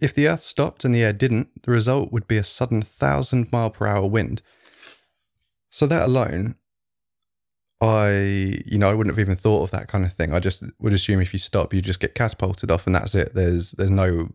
If 0.01 0.15
the 0.15 0.29
Earth 0.29 0.43
stopped 0.43 0.85
and 0.85 0.95
the 0.95 1.03
air 1.03 1.13
didn't, 1.13 1.63
the 1.63 1.71
result 1.71 2.13
would 2.13 2.27
be 2.27 2.39
a 2.39 2.45
sudden 2.45 2.79
1,000 2.79 3.53
mile 3.53 3.71
per 3.71 3.87
hour 3.87 4.07
wind. 4.07 4.43
So 5.71 5.87
that 5.87 6.09
alone 6.09 6.57
I, 7.81 8.61
you 8.67 8.79
know, 8.79 8.91
I 8.91 8.95
wouldn't 8.95 9.15
have 9.15 9.25
even 9.25 9.37
thought 9.37 9.63
of 9.63 9.71
that 9.71 9.89
kind 9.89 10.05
of 10.05 10.13
thing. 10.13 10.35
I 10.35 10.41
just 10.41 10.63
would 10.81 10.93
assume 10.93 11.21
if 11.21 11.33
you 11.33 11.39
stop, 11.39 11.73
you 11.73 11.81
just 11.81 12.01
get 12.01 12.15
catapulted 12.15 12.71
off, 12.71 12.87
and 12.87 12.95
that's 12.95 13.15
it. 13.15 13.35
There's 13.35 13.73
there's 13.73 13.91
no, 13.91 14.29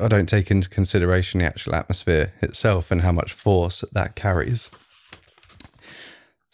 I 0.00 0.08
don't 0.08 0.28
take 0.28 0.50
into 0.50 0.68
consideration 0.68 1.38
the 1.38 1.46
actual 1.46 1.76
atmosphere 1.76 2.32
itself 2.42 2.90
and 2.90 3.02
how 3.02 3.12
much 3.12 3.32
force 3.32 3.84
that 3.92 4.16
carries. 4.16 4.68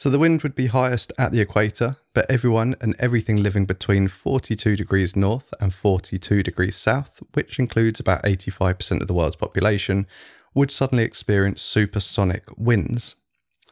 So 0.00 0.09
the 0.09 0.19
wind 0.19 0.42
would 0.42 0.54
be 0.54 0.69
highest 0.69 1.12
at 1.19 1.30
the 1.30 1.42
equator, 1.42 1.99
but 2.14 2.25
everyone 2.30 2.75
and 2.80 2.97
everything 2.99 3.37
living 3.37 3.66
between 3.66 4.09
42 4.09 4.75
degrees 4.75 5.14
north 5.14 5.52
and 5.61 5.75
42 5.75 6.42
degrees 6.42 6.75
south, 6.76 7.23
which 7.35 7.59
includes 7.59 8.00
about 8.00 8.23
85% 8.23 9.02
of 9.02 9.09
the 9.09 9.12
world's 9.12 9.37
population, 9.37 10.07
would 10.54 10.71
suddenly 10.71 11.04
experience 11.04 11.61
supersonic 11.61 12.45
winds. 12.57 13.14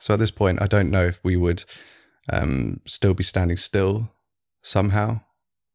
So 0.01 0.13
at 0.13 0.21
this 0.21 0.31
point, 0.31 0.61
I 0.61 0.67
don't 0.67 0.91
know 0.91 1.07
if 1.07 1.19
we 1.25 1.39
would 1.39 1.65
um, 2.31 2.83
still 2.85 3.15
be 3.15 3.25
standing 3.25 3.57
still 3.57 4.11
somehow, 4.61 5.23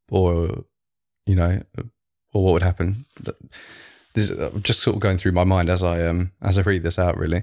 or 0.08 0.66
you 1.26 1.34
know, 1.34 1.62
or 2.32 2.44
what 2.44 2.52
would 2.52 2.62
happen. 2.62 3.06
This 4.14 4.30
is 4.30 4.62
just 4.62 4.82
sort 4.82 4.94
of 4.94 5.02
going 5.02 5.18
through 5.18 5.32
my 5.32 5.42
mind 5.42 5.68
as 5.68 5.82
I 5.82 6.06
um 6.06 6.30
as 6.40 6.58
I 6.58 6.62
read 6.62 6.84
this 6.84 6.96
out. 6.96 7.18
Really, 7.18 7.42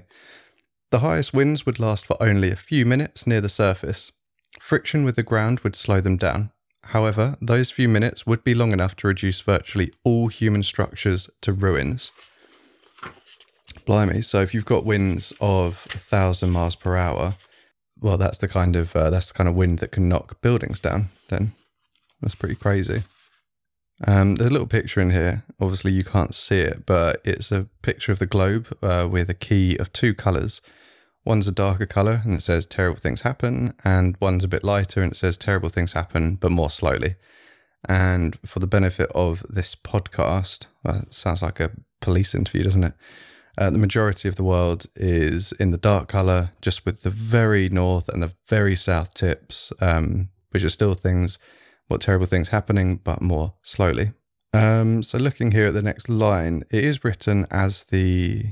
the 0.92 1.00
highest 1.00 1.32
winds 1.32 1.64
would 1.64 1.80
last 1.80 2.06
for 2.06 2.22
only 2.22 2.50
a 2.50 2.56
few 2.56 2.84
minutes 2.84 3.26
near 3.26 3.40
the 3.40 3.48
surface. 3.48 4.12
Friction 4.60 5.06
with 5.06 5.16
the 5.16 5.22
ground 5.22 5.60
would 5.60 5.74
slow 5.74 6.02
them 6.02 6.18
down. 6.18 6.52
However, 6.84 7.36
those 7.40 7.70
few 7.70 7.88
minutes 7.88 8.26
would 8.26 8.44
be 8.44 8.54
long 8.54 8.72
enough 8.72 8.94
to 8.96 9.06
reduce 9.06 9.40
virtually 9.40 9.90
all 10.04 10.28
human 10.28 10.62
structures 10.62 11.30
to 11.40 11.54
ruins. 11.54 12.12
Blimey! 13.86 14.20
So 14.20 14.42
if 14.42 14.52
you've 14.52 14.66
got 14.66 14.84
winds 14.84 15.32
of 15.40 15.86
a 15.94 15.98
thousand 15.98 16.50
miles 16.50 16.76
per 16.76 16.94
hour, 16.94 17.36
well, 18.02 18.18
that's 18.18 18.38
the 18.38 18.48
kind 18.48 18.76
of 18.76 18.94
uh, 18.94 19.08
that's 19.08 19.28
the 19.28 19.34
kind 19.34 19.48
of 19.48 19.54
wind 19.54 19.78
that 19.78 19.92
can 19.92 20.10
knock 20.10 20.42
buildings 20.42 20.78
down. 20.78 21.08
Then 21.28 21.52
that's 22.20 22.34
pretty 22.34 22.56
crazy. 22.56 23.04
Um, 24.06 24.34
there's 24.34 24.50
a 24.50 24.52
little 24.52 24.66
picture 24.66 25.00
in 25.00 25.10
here. 25.10 25.44
Obviously, 25.58 25.92
you 25.92 26.04
can't 26.04 26.34
see 26.34 26.60
it, 26.60 26.84
but 26.84 27.22
it's 27.24 27.50
a 27.50 27.68
picture 27.80 28.12
of 28.12 28.18
the 28.18 28.26
globe 28.26 28.76
uh, 28.82 29.08
with 29.10 29.30
a 29.30 29.34
key 29.34 29.78
of 29.78 29.90
two 29.94 30.12
colors. 30.12 30.60
One's 31.24 31.46
a 31.46 31.52
darker 31.52 31.86
color 31.86 32.20
and 32.24 32.34
it 32.34 32.42
says 32.42 32.66
terrible 32.66 33.00
things 33.00 33.22
happen, 33.22 33.74
and 33.84 34.16
one's 34.20 34.44
a 34.44 34.48
bit 34.48 34.64
lighter 34.64 35.02
and 35.02 35.12
it 35.12 35.16
says 35.16 35.38
terrible 35.38 35.68
things 35.68 35.92
happen, 35.92 36.36
but 36.36 36.50
more 36.50 36.70
slowly. 36.70 37.14
And 37.88 38.38
for 38.44 38.58
the 38.58 38.66
benefit 38.66 39.10
of 39.14 39.42
this 39.48 39.74
podcast, 39.74 40.66
well, 40.84 41.04
sounds 41.10 41.42
like 41.42 41.60
a 41.60 41.70
police 42.00 42.34
interview, 42.34 42.64
doesn't 42.64 42.84
it? 42.84 42.94
Uh, 43.58 43.70
the 43.70 43.78
majority 43.78 44.28
of 44.28 44.36
the 44.36 44.44
world 44.44 44.86
is 44.96 45.52
in 45.52 45.70
the 45.70 45.78
dark 45.78 46.08
color, 46.08 46.50
just 46.60 46.84
with 46.84 47.02
the 47.02 47.10
very 47.10 47.68
north 47.68 48.08
and 48.08 48.22
the 48.22 48.32
very 48.46 48.74
south 48.74 49.12
tips, 49.14 49.72
um, 49.80 50.28
which 50.50 50.64
are 50.64 50.70
still 50.70 50.94
things, 50.94 51.38
what 51.88 52.00
terrible 52.00 52.26
things 52.26 52.48
happening, 52.48 52.96
but 52.96 53.20
more 53.20 53.54
slowly. 53.62 54.12
Um, 54.54 55.02
so 55.02 55.18
looking 55.18 55.50
here 55.50 55.68
at 55.68 55.74
the 55.74 55.82
next 55.82 56.08
line, 56.08 56.62
it 56.70 56.84
is 56.84 57.04
written 57.04 57.46
as 57.50 57.84
the 57.84 58.46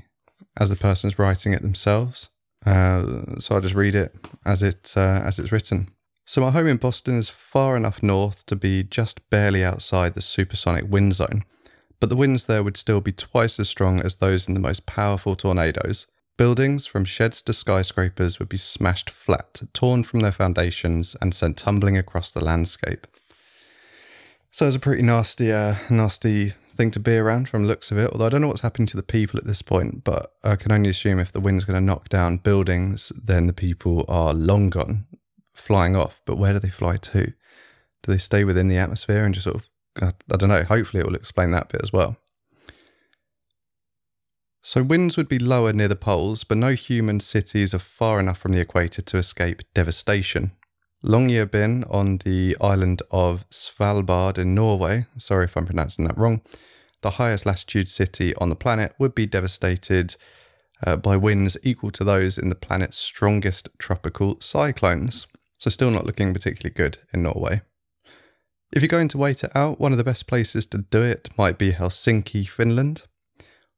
as 0.59 0.69
the 0.69 0.77
person's 0.77 1.19
writing 1.19 1.53
it 1.53 1.62
themselves. 1.62 2.29
Uh, 2.67 3.38
so 3.38 3.55
I'll 3.55 3.61
just 3.61 3.75
read 3.75 3.95
it 3.95 4.14
as 4.45 4.62
it 4.62 4.95
uh, 4.97 5.23
as 5.25 5.38
it's 5.38 5.52
written. 5.52 5.88
So 6.26 6.40
my 6.40 6.50
home 6.50 6.67
in 6.69 6.76
Boston 6.76 7.19
is 7.19 7.29
far 7.29 7.76
enough 7.76 8.02
north 8.02 8.47
to 8.47 8.57
be 8.57 8.85
just 8.85 9.29
barely 9.31 9.64
outside 9.64 10.14
the 10.14 10.23
supersonic 10.23 10.85
wind 10.88 11.14
zone 11.14 11.45
but 12.00 12.09
the 12.09 12.17
winds 12.17 12.47
there 12.47 12.62
would 12.62 12.79
still 12.79 13.02
be 13.02 13.12
twice 13.12 13.61
as 13.61 13.69
strong 13.69 14.00
as 14.00 14.17
those 14.17 14.49
in 14.49 14.55
the 14.55 14.61
most 14.61 14.87
powerful 14.87 15.37
tornadoes. 15.37 16.07
Buildings, 16.38 16.87
from 16.87 17.05
sheds 17.05 17.43
to 17.43 17.52
skyscrapers, 17.52 18.38
would 18.38 18.49
be 18.49 18.57
smashed 18.57 19.11
flat, 19.11 19.61
torn 19.75 20.02
from 20.02 20.21
their 20.21 20.33
foundations, 20.33 21.14
and 21.21 21.35
sent 21.35 21.59
tumbling 21.59 21.99
across 21.99 22.33
the 22.33 22.43
landscape. 22.43 23.07
So 24.50 24.67
it's 24.67 24.76
a 24.76 24.81
pretty 24.81 25.02
nasty, 25.02 25.52
uh, 25.52 25.75
nasty 25.90 26.55
thing 26.80 26.90
to 26.92 27.00
be 27.00 27.18
around 27.18 27.49
from 27.49 27.66
looks 27.66 27.90
of 27.90 27.99
it. 27.99 28.10
Although 28.10 28.26
I 28.26 28.28
don't 28.30 28.40
know 28.40 28.49
what's 28.49 28.62
happening 28.62 28.87
to 28.87 28.96
the 28.96 29.02
people 29.02 29.38
at 29.38 29.46
this 29.46 29.60
point, 29.60 30.02
but 30.02 30.32
I 30.42 30.56
can 30.56 30.72
only 30.72 30.88
assume 30.88 31.18
if 31.18 31.32
the 31.32 31.40
wind's 31.40 31.66
going 31.66 31.78
to 31.78 31.84
knock 31.84 32.08
down 32.08 32.38
buildings, 32.38 33.12
then 33.22 33.46
the 33.46 33.52
people 33.52 34.06
are 34.08 34.32
long 34.32 34.70
gone, 34.70 35.06
flying 35.52 35.94
off. 35.94 36.22
But 36.25 36.38
where 36.38 36.54
do 36.54 36.58
they 36.58 36.70
fly 36.70 36.96
to? 36.96 37.25
Do 37.25 38.12
they 38.12 38.18
stay 38.18 38.44
within 38.44 38.68
the 38.68 38.78
atmosphere 38.78 39.25
and 39.25 39.34
just 39.34 39.44
sort 39.44 39.56
of 39.56 39.68
I, 40.00 40.12
I 40.32 40.37
don't 40.37 40.49
know. 40.49 40.64
Hopefully, 40.64 41.00
it 41.00 41.06
will 41.06 41.14
explain 41.14 41.50
that 41.50 41.68
bit 41.68 41.82
as 41.82 41.92
well. 41.92 42.16
So, 44.62 44.82
winds 44.82 45.16
would 45.16 45.28
be 45.28 45.38
lower 45.38 45.72
near 45.72 45.88
the 45.88 45.96
poles, 45.96 46.44
but 46.44 46.58
no 46.58 46.72
human 46.72 47.20
cities 47.20 47.75
are 47.75 47.78
far 47.78 48.20
enough 48.20 48.38
from 48.38 48.52
the 48.52 48.60
equator 48.60 49.02
to 49.02 49.16
escape 49.16 49.62
devastation. 49.75 50.52
Longyearbyen 51.04 51.84
on 51.90 52.18
the 52.18 52.56
island 52.60 53.02
of 53.10 53.49
Svalbard 53.49 54.37
in 54.37 54.54
Norway, 54.54 55.06
sorry 55.16 55.46
if 55.46 55.56
I'm 55.56 55.64
pronouncing 55.64 56.04
that 56.04 56.18
wrong, 56.18 56.42
the 57.02 57.11
highest 57.11 57.47
latitude 57.47 57.88
city 57.88 58.35
on 58.37 58.49
the 58.49 58.57
planet, 58.57 58.95
would 58.99 59.14
be 59.14 59.26
devastated 59.26 60.16
uh, 60.87 60.97
by 60.97 61.16
winds 61.16 61.57
equal 61.62 61.90
to 61.90 62.04
those 62.04 62.38
in 62.38 62.49
the 62.49 62.54
planet's 62.54 62.97
strongest 62.97 63.69
tropical 63.78 64.40
cyclones. 64.40 65.26
So, 65.59 65.71
still 65.71 65.90
not 65.90 66.07
looking 66.07 66.33
particularly 66.33 66.73
good 66.73 66.99
in 67.12 67.23
Norway. 67.23 67.62
If 68.73 68.83
you're 68.83 68.88
going 68.88 69.09
to 69.09 69.19
wait 69.19 69.42
it 69.42 69.50
out, 69.54 69.80
one 69.80 69.92
of 69.92 69.99
the 69.99 70.04
best 70.04 70.26
places 70.26 70.64
to 70.66 70.78
do 70.78 71.02
it 71.02 71.28
might 71.37 71.59
be 71.59 71.73
Helsinki, 71.73 72.49
Finland. 72.49 73.02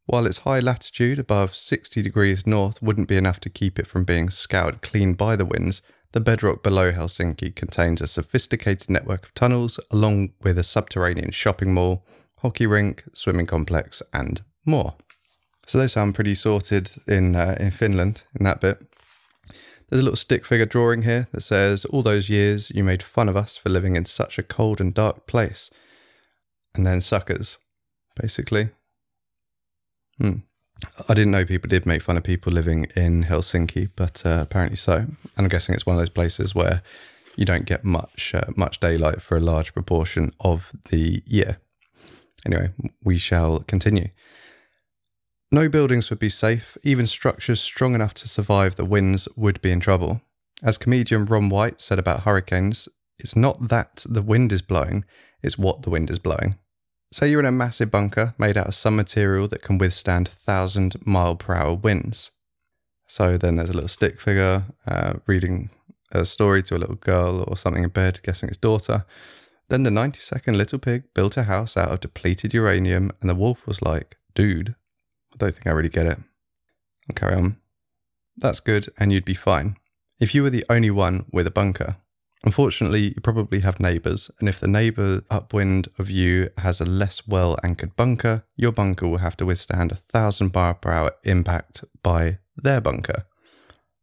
While 0.05 0.27
its 0.27 0.39
high 0.39 0.61
latitude 0.61 1.19
above 1.19 1.55
60 1.55 2.03
degrees 2.03 2.47
north 2.47 2.83
wouldn't 2.83 3.09
be 3.09 3.17
enough 3.17 3.41
to 3.41 3.49
keep 3.49 3.79
it 3.79 3.87
from 3.87 4.05
being 4.05 4.29
scoured 4.29 4.83
clean 4.83 5.15
by 5.15 5.37
the 5.37 5.47
winds, 5.47 5.81
the 6.13 6.21
bedrock 6.21 6.63
below 6.63 6.93
Helsinki 6.93 7.55
contains 7.55 8.03
a 8.03 8.07
sophisticated 8.07 8.91
network 8.91 9.25
of 9.25 9.35
tunnels, 9.35 9.81
along 9.91 10.35
with 10.43 10.59
a 10.59 10.63
subterranean 10.63 11.31
shopping 11.31 11.73
mall, 11.73 12.05
hockey 12.43 12.67
rink, 12.67 13.05
swimming 13.13 13.47
complex, 13.47 14.03
and 14.13 14.43
more. 14.65 14.95
So 15.67 15.79
they 15.79 15.89
sound 15.89 16.15
pretty 16.15 16.35
sorted 16.35 16.93
in 17.07 17.37
uh, 17.37 17.57
in 17.59 17.71
Finland 17.71 18.25
in 18.39 18.45
that 18.45 18.61
bit. 18.61 18.79
There's 19.89 20.01
a 20.01 20.05
little 20.05 20.17
stick 20.17 20.47
figure 20.47 20.65
drawing 20.67 21.03
here 21.03 21.29
that 21.33 21.43
says, 21.43 21.85
All 21.85 22.03
those 22.03 22.31
years 22.31 22.71
you 22.71 22.83
made 22.83 23.03
fun 23.03 23.29
of 23.29 23.37
us 23.37 23.59
for 23.59 23.69
living 23.69 23.95
in 23.95 24.07
such 24.07 24.39
a 24.39 24.43
cold 24.43 24.81
and 24.81 24.95
dark 24.95 25.27
place. 25.27 25.71
And 26.75 26.87
then 26.87 27.03
suckers, 27.03 27.59
basically. 28.19 28.71
Hmm. 30.17 30.39
I 31.09 31.15
didn't 31.15 31.33
know 31.33 31.45
people 31.45 31.69
did 31.69 31.85
make 31.85 32.01
fun 32.01 32.17
of 32.17 32.25
people 32.25 32.53
living 32.53 32.87
in 32.97 33.25
Helsinki, 33.25 33.91
but 33.95 34.25
uh, 34.25 34.39
apparently 34.41 34.77
so. 34.77 34.95
And 34.97 35.17
I'm 35.37 35.49
guessing 35.49 35.75
it's 35.75 35.85
one 35.85 35.97
of 35.97 36.01
those 36.01 36.09
places 36.09 36.55
where 36.55 36.83
you 37.37 37.45
don't 37.45 37.67
get 37.67 37.85
much 37.85 38.35
uh, 38.35 38.51
much 38.57 38.81
daylight 38.81 39.21
for 39.21 39.37
a 39.37 39.41
large 39.41 39.75
proportion 39.75 40.33
of 40.41 40.73
the 40.91 41.23
year. 41.27 41.59
Anyway, 42.47 42.71
we 43.03 43.19
shall 43.19 43.61
continue. 43.61 44.09
No 45.51 45.69
buildings 45.69 46.09
would 46.09 46.19
be 46.19 46.31
safe, 46.31 46.79
even 46.83 47.07
structures 47.07 47.61
strong 47.61 47.95
enough 47.95 48.15
to 48.15 48.29
survive 48.29 48.77
the 48.77 48.85
winds 48.85 49.29
would 49.37 49.61
be 49.61 49.71
in 49.71 49.81
trouble. 49.81 50.23
As 50.63 50.79
comedian 50.79 51.27
Ron 51.27 51.49
White 51.51 51.81
said 51.81 51.99
about 51.99 52.23
hurricanes, 52.23 52.89
it's 53.19 53.37
not 53.37 53.69
that 53.69 54.05
the 54.09 54.23
wind 54.23 54.51
is 54.51 54.63
blowing, 54.63 55.05
it's 55.43 55.59
what 55.59 55.83
the 55.83 55.91
wind 55.91 56.09
is 56.09 56.19
blowing. 56.19 56.57
Say 57.13 57.29
you're 57.29 57.41
in 57.41 57.47
a 57.47 57.53
massive 57.53 57.91
bunker 57.91 58.35
made 58.39 58.57
out 58.57 58.69
of 58.69 58.75
some 58.75 58.97
material 58.97 59.47
that 59.49 59.63
can 59.63 59.77
withstand 59.77 60.29
1,000 60.29 61.07
mile 61.07 61.37
per 61.37 61.55
hour 61.55 61.75
winds. 61.75 62.31
So 63.07 63.37
then 63.37 63.57
there's 63.57 63.69
a 63.69 63.75
little 63.75 63.89
stick 63.89 64.19
figure 64.19 64.65
uh, 64.87 65.15
reading 65.27 65.69
a 66.13 66.25
story 66.25 66.63
to 66.63 66.77
a 66.77 66.79
little 66.79 66.95
girl 66.95 67.45
or 67.47 67.59
something 67.59 67.85
in 67.85 67.91
bed, 67.91 68.21
guessing 68.23 68.49
it's 68.49 68.57
daughter. 68.57 69.05
Then 69.73 69.85
the 69.85 69.91
90 69.91 70.21
second 70.21 70.59
little 70.59 70.79
pig 70.79 71.05
built 71.15 71.39
a 71.39 71.45
house 71.45 71.79
out 71.79 71.89
of 71.89 72.01
depleted 72.01 72.53
uranium, 72.53 73.11
and 73.23 73.31
the 73.31 73.35
wolf 73.35 73.67
was 73.67 73.81
like, 73.81 74.19
dude, 74.35 74.75
I 75.33 75.37
don't 75.39 75.55
think 75.55 75.67
I 75.67 75.71
really 75.71 75.89
get 75.89 76.05
it. 76.05 76.19
I'll 77.09 77.15
carry 77.15 77.37
on. 77.37 77.57
That's 78.37 78.61
good, 78.61 78.91
and 78.99 79.11
you'd 79.11 79.25
be 79.25 79.33
fine. 79.33 79.77
If 80.21 80.35
you 80.35 80.43
were 80.43 80.51
the 80.51 80.67
only 80.69 80.91
one 80.91 81.25
with 81.33 81.47
a 81.47 81.51
bunker, 81.51 81.97
unfortunately, 82.45 83.15
you 83.15 83.23
probably 83.23 83.61
have 83.61 83.81
neighbours, 83.81 84.31
and 84.41 84.47
if 84.47 84.61
the 84.61 84.69
neighbour 84.69 85.23
upwind 85.31 85.89
of 85.99 86.11
you 86.11 86.51
has 86.59 86.83
a 86.83 86.85
less 86.85 87.27
well 87.27 87.57
anchored 87.65 87.97
bunker, 87.97 88.45
your 88.57 88.73
bunker 88.73 89.09
will 89.09 89.25
have 89.25 89.39
to 89.39 89.47
withstand 89.47 89.91
a 89.91 89.97
thousand 89.97 90.53
bar 90.53 90.75
per 90.75 90.91
hour 90.91 91.13
impact 91.25 91.83
by 92.03 92.41
their 92.59 92.83
bunker. 92.83 93.25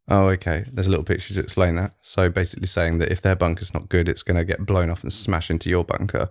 Oh, 0.10 0.28
okay. 0.30 0.66
There's 0.72 0.88
a 0.88 0.90
little 0.90 1.06
picture 1.06 1.36
to 1.36 1.40
explain 1.40 1.76
that. 1.76 1.94
So 2.02 2.30
basically 2.30 2.68
saying 2.68 2.98
that 2.98 3.12
if 3.12 3.22
their 3.22 3.36
bunker's 3.36 3.74
not 3.74 3.90
good, 3.90 4.10
it's 4.10 4.24
going 4.24 4.38
to 4.38 4.44
get 4.44 4.66
blown 4.66 4.90
off 4.90 5.04
and 5.04 5.14
smash 5.14 5.52
into 5.52 5.70
your 5.70 5.86
bunker. 5.86 6.30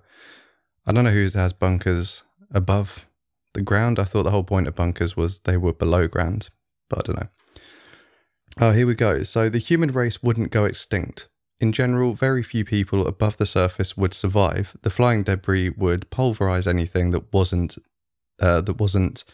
I 0.86 0.92
don't 0.92 1.04
know 1.04 1.10
who 1.10 1.28
has 1.28 1.52
bunkers 1.52 2.24
above 2.52 3.06
the 3.54 3.62
ground. 3.62 3.98
I 3.98 4.04
thought 4.04 4.24
the 4.24 4.32
whole 4.32 4.44
point 4.44 4.66
of 4.66 4.74
bunkers 4.74 5.16
was 5.16 5.40
they 5.40 5.56
were 5.56 5.72
below 5.72 6.08
ground, 6.08 6.48
but 6.90 6.98
I 6.98 7.02
don't 7.02 7.20
know. 7.20 7.28
Oh, 8.60 8.72
here 8.72 8.86
we 8.86 8.96
go. 8.96 9.22
So 9.22 9.48
the 9.48 9.58
human 9.58 9.92
race 9.92 10.22
wouldn't 10.22 10.50
go 10.50 10.64
extinct. 10.64 11.28
In 11.60 11.72
general, 11.72 12.14
very 12.14 12.42
few 12.42 12.64
people 12.64 13.06
above 13.06 13.36
the 13.36 13.46
surface 13.46 13.96
would 13.96 14.14
survive. 14.14 14.76
The 14.82 14.90
flying 14.90 15.22
debris 15.22 15.70
would 15.70 16.10
pulverize 16.10 16.66
anything 16.66 17.10
that 17.10 17.32
wasn't 17.32 17.76
uh, 18.40 18.60
that 18.60 18.78
wasn't 18.78 19.24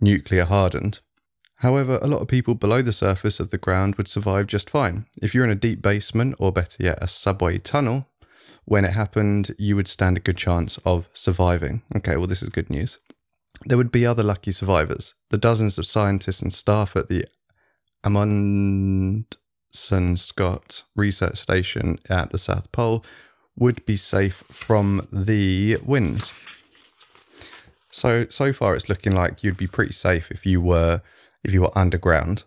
nuclear 0.00 0.44
hardened. 0.44 1.00
However, 1.60 1.98
a 2.02 2.06
lot 2.06 2.20
of 2.20 2.28
people 2.28 2.54
below 2.54 2.82
the 2.82 2.92
surface 2.92 3.40
of 3.40 3.50
the 3.50 3.58
ground 3.58 3.96
would 3.96 4.08
survive 4.08 4.46
just 4.46 4.68
fine. 4.68 5.06
If 5.22 5.34
you're 5.34 5.44
in 5.44 5.50
a 5.50 5.54
deep 5.54 5.80
basement, 5.80 6.36
or 6.38 6.52
better 6.52 6.82
yet, 6.82 7.02
a 7.02 7.08
subway 7.08 7.58
tunnel, 7.58 8.08
when 8.66 8.84
it 8.84 8.92
happened, 8.92 9.54
you 9.58 9.76
would 9.76 9.88
stand 9.88 10.16
a 10.16 10.20
good 10.20 10.36
chance 10.36 10.78
of 10.84 11.08
surviving. 11.14 11.82
Okay, 11.96 12.16
well, 12.16 12.26
this 12.26 12.42
is 12.42 12.50
good 12.50 12.68
news. 12.68 12.98
There 13.64 13.78
would 13.78 13.92
be 13.92 14.04
other 14.04 14.22
lucky 14.22 14.52
survivors. 14.52 15.14
The 15.30 15.38
dozens 15.38 15.78
of 15.78 15.86
scientists 15.86 16.42
and 16.42 16.52
staff 16.52 16.94
at 16.94 17.08
the 17.08 17.24
Amundsen 18.04 19.26
Scott 20.16 20.82
Research 20.94 21.38
Station 21.38 21.98
at 22.10 22.30
the 22.30 22.38
South 22.38 22.70
Pole 22.70 23.04
would 23.56 23.86
be 23.86 23.96
safe 23.96 24.44
from 24.50 25.08
the 25.10 25.78
winds. 25.84 26.32
So 27.90 28.26
so 28.28 28.52
far, 28.52 28.74
it's 28.74 28.90
looking 28.90 29.14
like 29.14 29.42
you'd 29.42 29.56
be 29.56 29.66
pretty 29.66 29.94
safe 29.94 30.30
if 30.30 30.44
you 30.44 30.60
were 30.60 31.00
if 31.44 31.52
you 31.52 31.62
were 31.62 31.78
underground, 31.78 32.44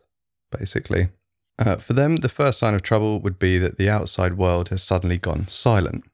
basically. 0.51 1.09
Uh, 1.57 1.75
for 1.75 1.93
them, 1.93 2.17
the 2.17 2.29
first 2.29 2.59
sign 2.59 2.73
of 2.73 2.81
trouble 2.81 3.19
would 3.19 3.37
be 3.37 3.57
that 3.57 3.77
the 3.77 3.89
outside 3.89 4.37
world 4.37 4.69
has 4.69 4.81
suddenly 4.81 5.17
gone 5.17 5.47
silent. 5.47 6.05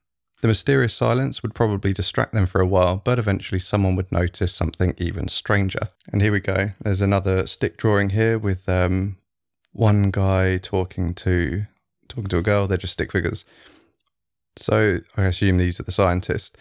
The 0.42 0.48
mysterious 0.48 0.92
silence 0.92 1.42
would 1.42 1.54
probably 1.54 1.92
distract 1.92 2.32
them 2.32 2.46
for 2.46 2.60
a 2.60 2.66
while, 2.66 3.00
but 3.04 3.18
eventually 3.18 3.58
someone 3.58 3.96
would 3.96 4.12
notice 4.12 4.52
something 4.52 4.94
even 4.98 5.28
stranger. 5.28 5.88
And 6.12 6.20
here 6.20 6.32
we 6.32 6.40
go. 6.40 6.68
There's 6.82 7.00
another 7.00 7.46
stick 7.46 7.76
drawing 7.78 8.10
here 8.10 8.38
with 8.38 8.68
um, 8.68 9.16
one 9.72 10.10
guy 10.10 10.58
talking 10.58 11.14
to 11.14 11.64
talking 12.08 12.28
to 12.28 12.38
a 12.38 12.42
girl. 12.42 12.66
They're 12.66 12.78
just 12.78 12.92
stick 12.92 13.12
figures. 13.12 13.44
So 14.58 14.98
I 15.16 15.24
assume 15.24 15.58
these 15.58 15.80
are 15.80 15.84
the 15.84 15.92
scientists. 15.92 16.56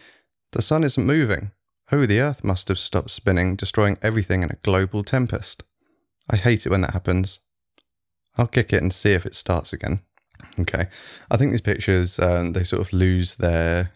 The 0.52 0.62
sun 0.62 0.84
isn't 0.84 1.06
moving. 1.06 1.52
Oh, 1.92 2.06
the 2.06 2.20
Earth 2.22 2.44
must 2.44 2.68
have 2.70 2.80
stopped 2.80 3.10
spinning, 3.10 3.56
destroying 3.56 3.98
everything 4.02 4.42
in 4.42 4.52
a 4.52 4.58
global 4.64 5.04
tempest. 5.04 5.64
I 6.30 6.38
hate 6.38 6.66
it 6.66 6.70
when 6.70 6.82
that 6.82 6.94
happens. 6.94 7.40
I'll 8.38 8.48
kick 8.48 8.74
it 8.74 8.82
and 8.82 8.92
see 8.92 9.14
if 9.14 9.26
it 9.26 9.36
starts 9.36 9.74
again. 9.74 10.02
Okay, 10.60 10.88
I 11.32 11.38
think 11.38 11.52
these 11.52 11.62
pictures 11.62 12.20
um, 12.20 12.54
they 12.54 12.64
sort 12.64 12.82
of 12.82 12.92
lose 12.94 13.36
their 13.36 13.92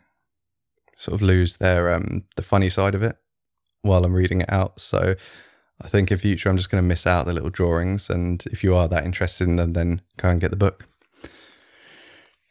sort 0.98 1.16
of 1.16 1.22
lose 1.22 1.58
their 1.58 1.94
um, 1.94 2.24
the 2.36 2.44
funny 2.44 2.70
side 2.70 2.96
of 2.96 3.04
it 3.04 3.16
while 3.82 4.06
I'm 4.06 4.14
reading 4.14 4.42
it 4.42 4.52
out. 4.52 4.80
So 4.80 5.16
I 5.82 5.88
think 5.88 6.12
in 6.12 6.18
future 6.18 6.50
I'm 6.50 6.58
just 6.58 6.70
going 6.70 6.82
to 6.82 6.88
miss 6.88 7.08
out 7.08 7.26
the 7.26 7.34
little 7.34 7.50
drawings, 7.50 8.10
and 8.10 8.44
if 8.48 8.64
you 8.64 8.76
are 8.76 8.88
that 8.88 9.06
interested 9.06 9.48
in 9.48 9.56
them, 9.58 9.74
then 9.74 10.02
go 10.18 10.30
and 10.30 10.42
get 10.42 10.52
the 10.52 10.58
book. 10.58 10.86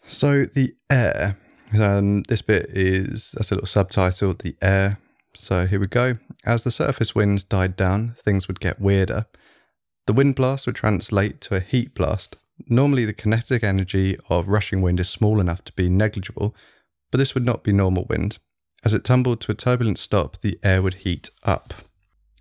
So 0.02 0.44
the 0.44 0.75
air, 0.90 1.37
um, 1.78 2.23
this 2.25 2.40
bit 2.40 2.66
is 2.70 3.32
that's 3.37 3.50
a 3.50 3.54
little 3.54 3.66
subtitle, 3.66 4.35
the 4.35 4.56
air. 4.62 4.99
So 5.35 5.66
here 5.66 5.80
we 5.80 5.87
go. 5.87 6.16
As 6.47 6.64
the 6.64 6.70
surface 6.70 7.14
winds 7.14 7.44
died 7.44 7.76
down, 7.76 8.16
things 8.18 8.49
would 8.49 8.61
get 8.61 8.80
weirder. 8.80 9.26
The 10.08 10.14
wind 10.14 10.36
blast 10.36 10.64
would 10.64 10.74
translate 10.74 11.42
to 11.42 11.56
a 11.56 11.60
heat 11.60 11.94
blast. 11.94 12.36
Normally, 12.66 13.04
the 13.04 13.12
kinetic 13.12 13.62
energy 13.62 14.16
of 14.30 14.48
rushing 14.48 14.80
wind 14.80 15.00
is 15.00 15.10
small 15.10 15.38
enough 15.38 15.62
to 15.64 15.72
be 15.74 15.90
negligible, 15.90 16.56
but 17.10 17.18
this 17.18 17.34
would 17.34 17.44
not 17.44 17.62
be 17.62 17.72
normal 17.74 18.06
wind. 18.08 18.38
As 18.82 18.94
it 18.94 19.04
tumbled 19.04 19.42
to 19.42 19.52
a 19.52 19.54
turbulent 19.54 19.98
stop, 19.98 20.40
the 20.40 20.58
air 20.64 20.80
would 20.80 20.94
heat 20.94 21.28
up. 21.42 21.74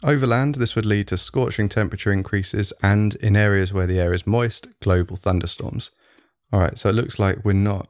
Overland, 0.02 0.56
this 0.56 0.78
would 0.78 0.86
lead 0.86 1.10
to 1.10 1.18
scorching 1.18 1.68
temperature 1.68 2.10
increases 2.10 2.72
and, 2.82 3.16
in 3.16 3.36
areas 3.36 3.74
where 3.74 3.86
the 3.86 4.00
air 4.00 4.14
is 4.14 4.26
moist, 4.26 4.70
global 4.80 5.18
thunderstorms. 5.18 5.92
All 6.54 6.62
right, 6.62 6.78
so 6.78 6.88
it 6.88 6.96
looks 6.96 7.20
like 7.20 7.44
we're 7.44 7.52
not. 7.52 7.90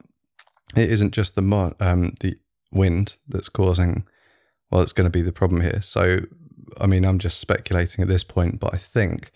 It 0.76 0.90
isn't 0.90 1.14
just 1.14 1.36
the 1.36 1.42
mo- 1.42 1.76
um, 1.78 2.14
the 2.18 2.34
wind 2.72 3.16
that's 3.28 3.48
causing. 3.48 4.08
Well, 4.72 4.82
it's 4.82 4.90
going 4.90 5.08
to 5.08 5.18
be 5.18 5.22
the 5.22 5.30
problem 5.30 5.60
here. 5.60 5.82
So, 5.82 6.22
I 6.80 6.88
mean, 6.88 7.04
I'm 7.04 7.20
just 7.20 7.38
speculating 7.38 8.02
at 8.02 8.08
this 8.08 8.24
point, 8.24 8.58
but 8.58 8.74
I 8.74 8.76
think 8.76 9.30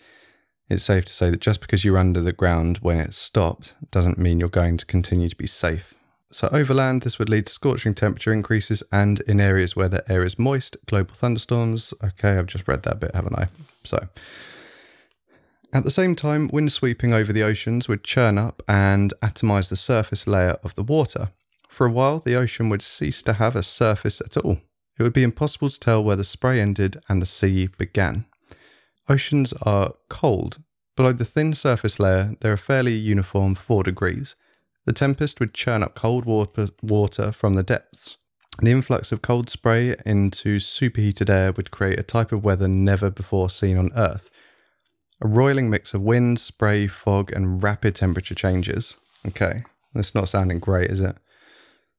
it's 0.69 0.83
safe 0.83 1.05
to 1.05 1.13
say 1.13 1.29
that 1.29 1.41
just 1.41 1.61
because 1.61 1.83
you're 1.83 1.97
under 1.97 2.21
the 2.21 2.33
ground 2.33 2.77
when 2.77 2.97
it 2.97 3.13
stopped 3.13 3.75
doesn't 3.91 4.17
mean 4.17 4.39
you're 4.39 4.49
going 4.49 4.77
to 4.77 4.85
continue 4.85 5.29
to 5.29 5.35
be 5.35 5.47
safe. 5.47 5.93
So, 6.31 6.49
overland, 6.51 7.03
this 7.03 7.19
would 7.19 7.29
lead 7.29 7.45
to 7.45 7.53
scorching 7.53 7.93
temperature 7.93 8.33
increases, 8.33 8.81
and 8.91 9.19
in 9.21 9.39
areas 9.39 9.75
where 9.75 9.89
the 9.89 10.03
air 10.11 10.25
is 10.25 10.39
moist, 10.39 10.77
global 10.87 11.13
thunderstorms. 11.13 11.93
Okay, 12.03 12.37
I've 12.39 12.47
just 12.47 12.67
read 12.67 12.81
that 12.83 12.99
bit, 12.99 13.13
haven't 13.13 13.37
I? 13.37 13.49
So, 13.83 13.99
at 15.73 15.83
the 15.83 15.91
same 15.91 16.15
time, 16.15 16.49
wind 16.51 16.71
sweeping 16.71 17.13
over 17.13 17.31
the 17.31 17.43
oceans 17.43 17.87
would 17.87 18.03
churn 18.03 18.39
up 18.39 18.63
and 18.67 19.13
atomize 19.21 19.69
the 19.69 19.75
surface 19.75 20.25
layer 20.25 20.57
of 20.63 20.73
the 20.73 20.83
water. 20.83 21.29
For 21.67 21.85
a 21.85 21.91
while, 21.91 22.19
the 22.19 22.35
ocean 22.35 22.69
would 22.69 22.81
cease 22.81 23.21
to 23.23 23.33
have 23.33 23.55
a 23.55 23.63
surface 23.63 24.21
at 24.21 24.37
all. 24.37 24.61
It 24.97 25.03
would 25.03 25.13
be 25.13 25.23
impossible 25.23 25.69
to 25.69 25.79
tell 25.79 26.03
where 26.03 26.15
the 26.15 26.23
spray 26.23 26.59
ended 26.59 26.97
and 27.09 27.21
the 27.21 27.25
sea 27.25 27.67
began. 27.67 28.25
Oceans 29.09 29.53
are 29.63 29.93
cold. 30.09 30.61
Below 30.95 31.13
the 31.13 31.25
thin 31.25 31.53
surface 31.53 31.99
layer, 31.99 32.35
they're 32.39 32.53
a 32.53 32.57
fairly 32.57 32.93
uniform 32.93 33.55
4 33.55 33.83
degrees. 33.83 34.35
The 34.85 34.93
tempest 34.93 35.39
would 35.39 35.53
churn 35.53 35.83
up 35.83 35.95
cold 35.95 36.25
water, 36.25 36.69
water 36.81 37.31
from 37.31 37.55
the 37.55 37.63
depths. 37.63 38.17
The 38.59 38.71
influx 38.71 39.11
of 39.11 39.21
cold 39.21 39.49
spray 39.49 39.95
into 40.05 40.59
superheated 40.59 41.29
air 41.29 41.51
would 41.51 41.71
create 41.71 41.99
a 41.99 42.03
type 42.03 42.31
of 42.31 42.43
weather 42.43 42.67
never 42.67 43.09
before 43.09 43.49
seen 43.49 43.77
on 43.77 43.89
Earth 43.95 44.29
a 45.23 45.27
roiling 45.27 45.69
mix 45.69 45.93
of 45.93 46.01
wind, 46.01 46.37
spray, 46.39 46.85
fog, 46.85 47.31
and 47.31 47.63
rapid 47.63 47.95
temperature 47.95 48.35
changes. 48.35 48.97
Okay, 49.25 49.63
that's 49.93 50.13
not 50.13 50.27
sounding 50.27 50.59
great, 50.59 50.91
is 50.91 50.99
it? 50.99 51.17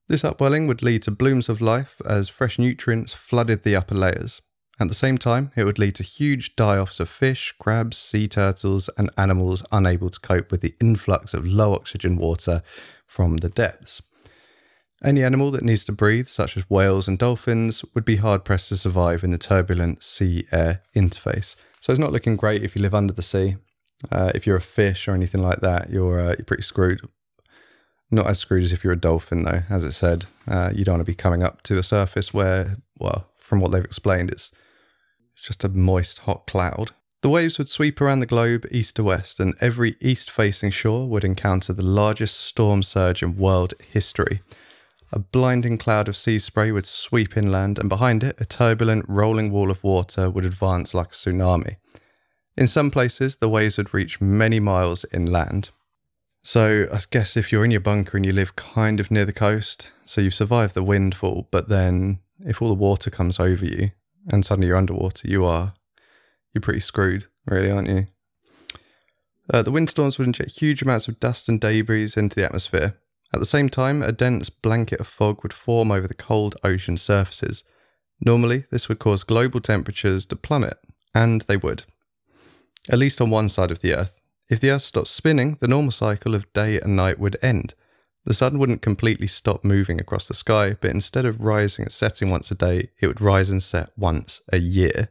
This 0.09 0.25
upwelling 0.25 0.67
would 0.67 0.83
lead 0.83 1.03
to 1.05 1.11
blooms 1.11 1.49
of 1.49 1.63
life 1.63 2.01
as 2.07 2.29
fresh 2.29 2.59
nutrients 2.59 3.15
flooded 3.15 3.63
the 3.63 3.75
upper 3.75 3.95
layers. 3.95 4.43
At 4.81 4.89
the 4.89 4.95
same 4.95 5.19
time, 5.19 5.53
it 5.57 5.65
would 5.65 5.79
lead 5.79 5.95
to 5.97 6.03
huge 6.03 6.57
die 6.57 6.79
offs 6.79 6.99
of 6.99 7.09
fish, 7.09 7.55
crabs, 7.59 7.97
sea 7.97 8.27
turtles, 8.27 8.91
and 8.99 9.11
animals 9.17 9.65
unable 9.71 10.11
to 10.11 10.21
cope 10.21 10.51
with 10.51 10.63
the 10.63 10.75
influx 10.81 11.33
of 11.33 11.47
low 11.47 11.75
oxygen 11.75 12.17
water 12.17 12.63
from 13.07 13.37
the 13.37 13.49
depths. 13.49 14.03
Any 15.05 15.23
animal 15.23 15.51
that 15.53 15.63
needs 15.63 15.85
to 15.85 15.93
breathe, 15.93 16.29
such 16.29 16.57
as 16.57 16.69
whales 16.71 17.07
and 17.07 17.19
dolphins, 17.19 17.85
would 17.95 18.05
be 18.05 18.17
hard 18.17 18.45
pressed 18.45 18.71
to 18.71 18.77
survive 18.77 19.23
in 19.23 19.31
the 19.31 19.39
turbulent 19.39 20.03
sea 20.03 20.47
air 20.51 20.81
interface. 20.97 21.57
So 21.81 21.93
it's 21.93 22.01
not 22.01 22.13
looking 22.13 22.37
great 22.37 22.63
if 22.63 22.75
you 22.75 22.83
live 22.83 22.95
under 22.95 23.13
the 23.13 23.23
sea. 23.23 23.57
Uh, 24.11 24.33
if 24.35 24.47
you're 24.47 24.57
a 24.57 24.63
fish 24.63 25.07
or 25.07 25.13
anything 25.13 25.43
like 25.43 25.61
that, 25.61 25.91
you're 25.91 26.19
uh, 26.19 26.35
you're 26.39 26.47
pretty 26.47 26.63
screwed. 26.63 27.01
Not 28.11 28.27
as 28.27 28.39
screwed 28.39 28.65
as 28.65 28.73
if 28.73 28.83
you're 28.83 28.95
a 28.95 29.01
dolphin, 29.01 29.45
though. 29.45 29.63
As 29.69 29.85
it 29.85 29.93
said, 29.93 30.25
uh, 30.49 30.71
you 30.75 30.85
don't 30.85 30.95
want 30.95 31.07
to 31.07 31.13
be 31.13 31.15
coming 31.15 31.43
up 31.43 31.63
to 31.65 31.79
a 31.79 31.83
surface 31.83 32.33
where, 32.33 32.77
well, 32.99 33.29
from 33.39 33.61
what 33.61 33.73
they've 33.73 33.85
explained, 33.85 34.31
it's 34.31 34.53
it's 34.53 34.64
just 35.43 35.65
a 35.65 35.69
moist, 35.69 36.21
hot 36.21 36.47
cloud. 36.47 36.93
The 37.25 37.31
waves 37.31 37.57
would 37.57 37.71
sweep 37.71 38.01
around 38.01 38.21
the 38.21 38.27
globe 38.27 38.67
east 38.71 38.97
to 38.97 39.03
west, 39.03 39.41
and 39.41 39.55
every 39.61 39.97
east 40.01 40.31
facing 40.31 40.71
shore 40.71 41.09
would 41.09 41.25
encounter 41.25 41.73
the 41.73 41.83
largest 41.83 42.39
storm 42.39 42.83
surge 42.83 43.23
in 43.23 43.39
world 43.39 43.73
history. 43.93 44.43
A 45.11 45.19
blinding 45.19 45.79
cloud 45.79 46.07
of 46.07 46.17
sea 46.19 46.39
spray 46.39 46.71
would 46.71 46.87
sweep 46.87 47.37
inland, 47.37 47.79
and 47.79 47.89
behind 47.89 48.23
it, 48.23 48.41
a 48.41 48.45
turbulent, 48.45 49.07
rolling 49.09 49.51
wall 49.51 49.71
of 49.71 49.83
water 49.83 50.29
would 50.29 50.45
advance 50.45 50.93
like 50.93 51.09
a 51.09 51.11
tsunami. 51.11 51.77
In 52.57 52.67
some 52.67 52.91
places, 52.91 53.39
the 53.39 53.49
waves 53.49 53.79
would 53.79 53.95
reach 53.95 54.21
many 54.21 54.61
miles 54.61 55.07
inland. 55.13 55.71
So, 56.43 56.87
I 56.93 57.01
guess 57.11 57.39
if 57.39 57.51
you're 57.51 57.65
in 57.65 57.71
your 57.71 57.81
bunker 57.81 58.19
and 58.19 58.27
you 58.27 58.33
live 58.33 58.55
kind 58.55 59.01
of 59.01 59.11
near 59.11 59.25
the 59.25 59.33
coast, 59.33 59.93
so 60.05 60.21
you've 60.21 60.35
survived 60.35 60.75
the 60.75 60.83
windfall, 60.83 61.49
but 61.51 61.71
then 61.71 62.21
if 62.41 62.61
all 62.61 62.69
the 62.69 62.75
water 62.75 63.09
comes 63.09 63.41
over 63.41 63.65
you 63.65 63.93
and 64.29 64.45
suddenly 64.45 64.69
you're 64.69 64.77
underwater, 64.77 65.29
you 65.29 65.45
are 65.45 65.75
you're 66.53 66.63
pretty 66.63 66.81
screwed, 66.81 67.27
really, 67.47 67.71
aren't 67.71 67.89
you? 67.89 68.07
Uh, 69.53 69.63
the 69.63 69.73
windstorms 69.73 70.19
would 70.19 70.27
inject 70.27 70.59
huge 70.61 70.83
amounts 70.83 71.09
of 71.09 71.21
dust 71.21 71.49
and 71.49 71.61
debris 71.61 72.13
into 72.17 72.37
the 72.37 72.45
atmosphere, 72.45 72.95
at 73.35 73.41
the 73.41 73.47
same 73.47 73.69
time, 73.69 74.01
a 74.01 74.13
dense 74.13 74.49
blanket 74.49 75.01
of 75.01 75.09
fog 75.09 75.43
would 75.43 75.53
form 75.53 75.91
over 75.91 76.07
the 76.07 76.15
cold 76.15 76.55
ocean 76.63 76.97
surfaces. 76.97 77.65
Normally, 78.21 78.67
this 78.71 78.89
would 78.89 79.01
cause 79.01 79.25
global 79.25 79.61
temperatures 79.61 80.25
to 80.27 80.37
plummet, 80.37 80.79
and 81.13 81.41
they 81.43 81.57
would. 81.57 81.83
At 82.89 83.01
least 83.01 83.21
on 83.21 83.31
one 83.31 83.49
side 83.49 83.73
of 83.73 83.81
the 83.81 83.93
Earth. 83.93 84.21
If 84.49 84.61
the 84.61 84.71
Earth 84.71 84.83
stopped 84.83 85.09
spinning, 85.09 85.59
the 85.61 85.67
normal 85.67 85.91
cycle 85.91 86.37
of 86.37 86.53
day 86.53 86.79
and 86.79 86.95
night 86.95 87.19
would 87.19 87.37
end. 87.43 87.75
The 88.25 88.35
sun 88.35 88.59
wouldn't 88.59 88.81
completely 88.83 89.27
stop 89.27 89.65
moving 89.65 90.01
across 90.01 90.29
the 90.29 90.35
sky, 90.35 90.77
but 90.81 90.91
instead 90.91 91.27
of 91.27 91.41
rising 91.41 91.85
and 91.85 91.93
setting 91.93 92.31
once 92.31 92.51
a 92.51 92.55
day, 92.55 92.91
it 93.01 93.07
would 93.07 93.21
rise 93.21 93.51
and 93.51 93.63
set 93.63 93.91
once 93.97 94.41
a 94.51 94.59
year. 94.59 95.11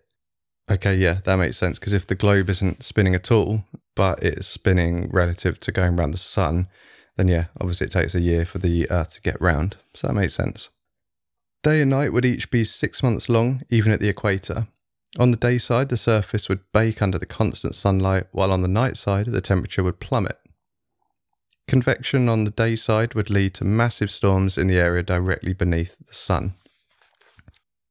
Okay, 0.70 0.96
yeah, 0.96 1.20
that 1.26 1.36
makes 1.36 1.58
sense 1.58 1.78
because 1.78 1.94
if 1.94 2.08
the 2.08 2.16
globe 2.16 2.50
isn't 2.50 2.84
spinning 2.84 3.14
at 3.14 3.32
all, 3.32 3.66
but 3.96 4.24
it's 4.24 4.48
spinning 4.48 5.10
relative 5.12 5.60
to 5.60 5.72
going 5.72 6.00
around 6.00 6.12
the 6.12 6.18
sun, 6.18 6.68
then 7.18 7.28
yeah, 7.28 7.46
obviously 7.60 7.86
it 7.86 7.92
takes 7.92 8.16
a 8.16 8.20
year 8.20 8.46
for 8.46 8.58
the 8.58 8.90
Earth 8.90 9.14
to 9.14 9.22
get 9.22 9.40
round. 9.40 9.78
So 9.94 10.08
that 10.08 10.14
makes 10.14 10.34
sense. 10.34 10.70
Day 11.62 11.82
and 11.82 11.92
night 11.92 12.12
would 12.12 12.26
each 12.26 12.50
be 12.50 12.64
six 12.64 13.04
months 13.04 13.30
long, 13.30 13.62
even 13.70 13.92
at 13.92 14.00
the 14.00 14.10
equator. 14.10 14.68
On 15.20 15.30
the 15.30 15.38
day 15.38 15.60
side, 15.60 15.90
the 15.90 15.98
surface 15.98 16.50
would 16.50 16.72
bake 16.74 17.02
under 17.02 17.20
the 17.20 17.26
constant 17.28 17.76
sunlight, 17.76 18.26
while 18.32 18.52
on 18.52 18.64
the 18.64 18.68
night 18.68 18.98
side, 18.98 19.28
the 19.28 19.42
temperature 19.42 19.84
would 19.84 20.00
plummet. 20.00 20.40
Convection 21.68 22.28
on 22.30 22.44
the 22.44 22.52
day 22.52 22.76
side 22.76 23.14
would 23.16 23.30
lead 23.30 23.54
to 23.56 23.64
massive 23.64 24.12
storms 24.12 24.58
in 24.58 24.68
the 24.68 24.78
area 24.78 25.02
directly 25.02 25.54
beneath 25.54 25.96
the 26.06 26.14
sun. 26.14 26.54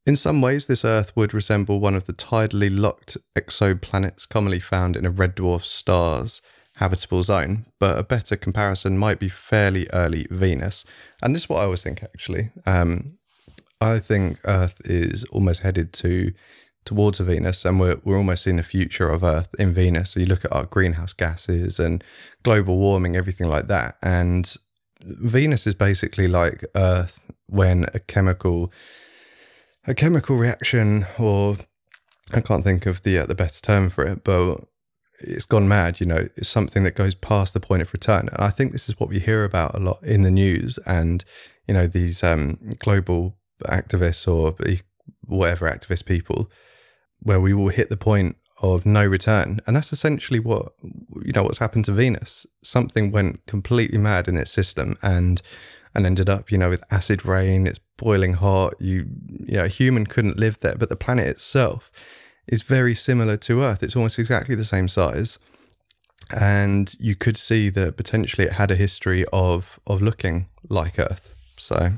In 0.04 0.16
some 0.16 0.42
ways, 0.42 0.66
this 0.66 0.84
Earth 0.84 1.12
would 1.16 1.32
resemble 1.32 1.78
one 1.78 1.94
of 1.94 2.04
the 2.04 2.12
tidally 2.12 2.76
locked 2.76 3.16
exoplanets 3.36 4.28
commonly 4.28 4.58
found 4.58 4.96
in 4.96 5.06
a 5.06 5.10
red 5.10 5.36
dwarf 5.36 5.64
star's 5.64 6.42
habitable 6.76 7.22
zone, 7.22 7.66
but 7.78 7.98
a 7.98 8.02
better 8.02 8.36
comparison 8.36 8.98
might 8.98 9.20
be 9.20 9.28
fairly 9.28 9.86
early 9.92 10.26
Venus. 10.30 10.84
And 11.22 11.34
this 11.34 11.42
is 11.42 11.48
what 11.48 11.60
I 11.60 11.64
always 11.64 11.82
think 11.82 12.02
actually. 12.02 12.50
Um, 12.66 13.18
I 13.80 13.98
think 13.98 14.38
Earth 14.44 14.80
is 14.84 15.24
almost 15.24 15.62
headed 15.62 15.92
to 15.94 16.32
towards 16.84 17.20
a 17.20 17.24
Venus, 17.24 17.64
and 17.64 17.78
we're 17.78 18.00
we're 18.04 18.16
almost 18.16 18.44
seeing 18.44 18.56
the 18.56 18.62
future 18.62 19.08
of 19.08 19.22
Earth 19.22 19.54
in 19.58 19.72
Venus. 19.72 20.10
So 20.10 20.20
you 20.20 20.26
look 20.26 20.44
at 20.44 20.52
our 20.52 20.66
greenhouse 20.66 21.12
gases 21.12 21.78
and 21.78 22.02
global 22.42 22.78
warming, 22.78 23.16
everything 23.16 23.48
like 23.48 23.68
that, 23.68 23.96
and 24.02 24.54
Venus 25.04 25.66
is 25.66 25.74
basically 25.74 26.28
like 26.28 26.64
Earth 26.74 27.22
when 27.46 27.86
a 27.94 28.00
chemical 28.00 28.72
a 29.86 29.94
chemical 29.94 30.36
reaction, 30.36 31.06
or 31.18 31.56
I 32.32 32.40
can't 32.40 32.64
think 32.64 32.86
of 32.86 33.02
the 33.02 33.18
uh, 33.18 33.26
the 33.26 33.34
best 33.34 33.64
term 33.64 33.90
for 33.90 34.04
it, 34.04 34.24
but 34.24 34.64
it's 35.20 35.44
gone 35.44 35.68
mad. 35.68 36.00
You 36.00 36.06
know, 36.06 36.28
it's 36.36 36.48
something 36.48 36.84
that 36.84 36.96
goes 36.96 37.14
past 37.14 37.54
the 37.54 37.60
point 37.60 37.82
of 37.82 37.92
return. 37.92 38.28
And 38.28 38.40
I 38.40 38.50
think 38.50 38.72
this 38.72 38.88
is 38.88 38.98
what 38.98 39.08
we 39.08 39.18
hear 39.18 39.44
about 39.44 39.74
a 39.74 39.80
lot 39.80 40.02
in 40.02 40.22
the 40.22 40.30
news, 40.30 40.78
and 40.86 41.24
you 41.66 41.74
know, 41.74 41.86
these 41.86 42.22
um, 42.22 42.58
global 42.78 43.36
activists 43.64 44.26
or 44.26 44.56
whatever 45.26 45.70
activist 45.70 46.04
people, 46.06 46.50
where 47.22 47.40
we 47.40 47.54
will 47.54 47.68
hit 47.68 47.88
the 47.88 47.96
point 47.96 48.36
of 48.60 48.86
no 48.86 49.04
return, 49.04 49.60
and 49.66 49.76
that's 49.76 49.92
essentially 49.92 50.38
what 50.38 50.72
you 51.24 51.32
know 51.32 51.42
what's 51.42 51.58
happened 51.58 51.84
to 51.86 51.92
Venus. 51.92 52.46
Something 52.62 53.10
went 53.10 53.44
completely 53.46 53.98
mad 53.98 54.28
in 54.28 54.38
its 54.38 54.50
system, 54.50 54.96
and 55.02 55.42
and 55.94 56.06
ended 56.06 56.28
up, 56.28 56.50
you 56.50 56.58
know, 56.58 56.70
with 56.70 56.82
acid 56.90 57.24
rain. 57.26 57.66
It's 57.66 57.80
boiling 57.96 58.34
hot. 58.34 58.74
You, 58.80 59.06
you 59.28 59.56
know, 59.56 59.64
a 59.64 59.68
human 59.68 60.06
couldn't 60.06 60.38
live 60.38 60.58
there, 60.60 60.76
but 60.76 60.88
the 60.88 60.96
planet 60.96 61.26
itself 61.26 61.90
is 62.46 62.62
very 62.62 62.94
similar 62.94 63.36
to 63.38 63.62
Earth. 63.62 63.82
It's 63.82 63.96
almost 63.96 64.18
exactly 64.18 64.54
the 64.54 64.64
same 64.64 64.88
size. 64.88 65.38
And 66.34 66.94
you 66.98 67.14
could 67.14 67.36
see 67.36 67.68
that 67.70 67.96
potentially 67.96 68.46
it 68.46 68.54
had 68.54 68.70
a 68.70 68.76
history 68.76 69.24
of 69.32 69.78
of 69.86 70.00
looking 70.00 70.46
like 70.68 70.98
Earth. 70.98 71.34
So 71.58 71.92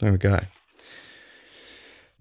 there 0.00 0.12
we 0.12 0.18
go. 0.18 0.38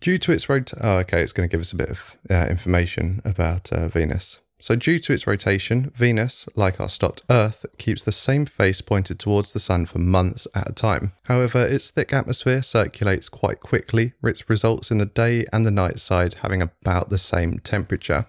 Due 0.03 0.17
to 0.17 0.33
its 0.33 0.49
rot, 0.49 0.73
oh, 0.81 0.97
okay, 0.97 1.21
it's 1.21 1.31
going 1.31 1.47
to 1.47 1.51
give 1.51 1.61
us 1.61 1.71
a 1.71 1.77
bit 1.77 1.89
of 1.89 2.17
uh, 2.29 2.45
information 2.49 3.21
about 3.23 3.71
uh, 3.71 3.87
Venus. 3.87 4.41
So, 4.59 4.75
due 4.75 4.99
to 4.99 5.13
its 5.13 5.25
rotation, 5.25 5.93
Venus, 5.95 6.45
like 6.57 6.81
our 6.81 6.89
stopped 6.89 7.21
Earth, 7.29 7.65
keeps 7.77 8.03
the 8.03 8.11
same 8.11 8.45
face 8.45 8.81
pointed 8.81 9.17
towards 9.17 9.53
the 9.53 9.61
Sun 9.61 9.85
for 9.85 9.99
months 9.99 10.45
at 10.53 10.69
a 10.69 10.73
time. 10.73 11.13
However, 11.23 11.65
its 11.65 11.89
thick 11.89 12.11
atmosphere 12.11 12.61
circulates 12.61 13.29
quite 13.29 13.61
quickly, 13.61 14.11
which 14.19 14.49
results 14.49 14.91
in 14.91 14.97
the 14.97 15.05
day 15.05 15.45
and 15.53 15.65
the 15.65 15.71
night 15.71 16.01
side 16.01 16.33
having 16.41 16.61
about 16.61 17.09
the 17.09 17.17
same 17.17 17.59
temperature. 17.59 18.25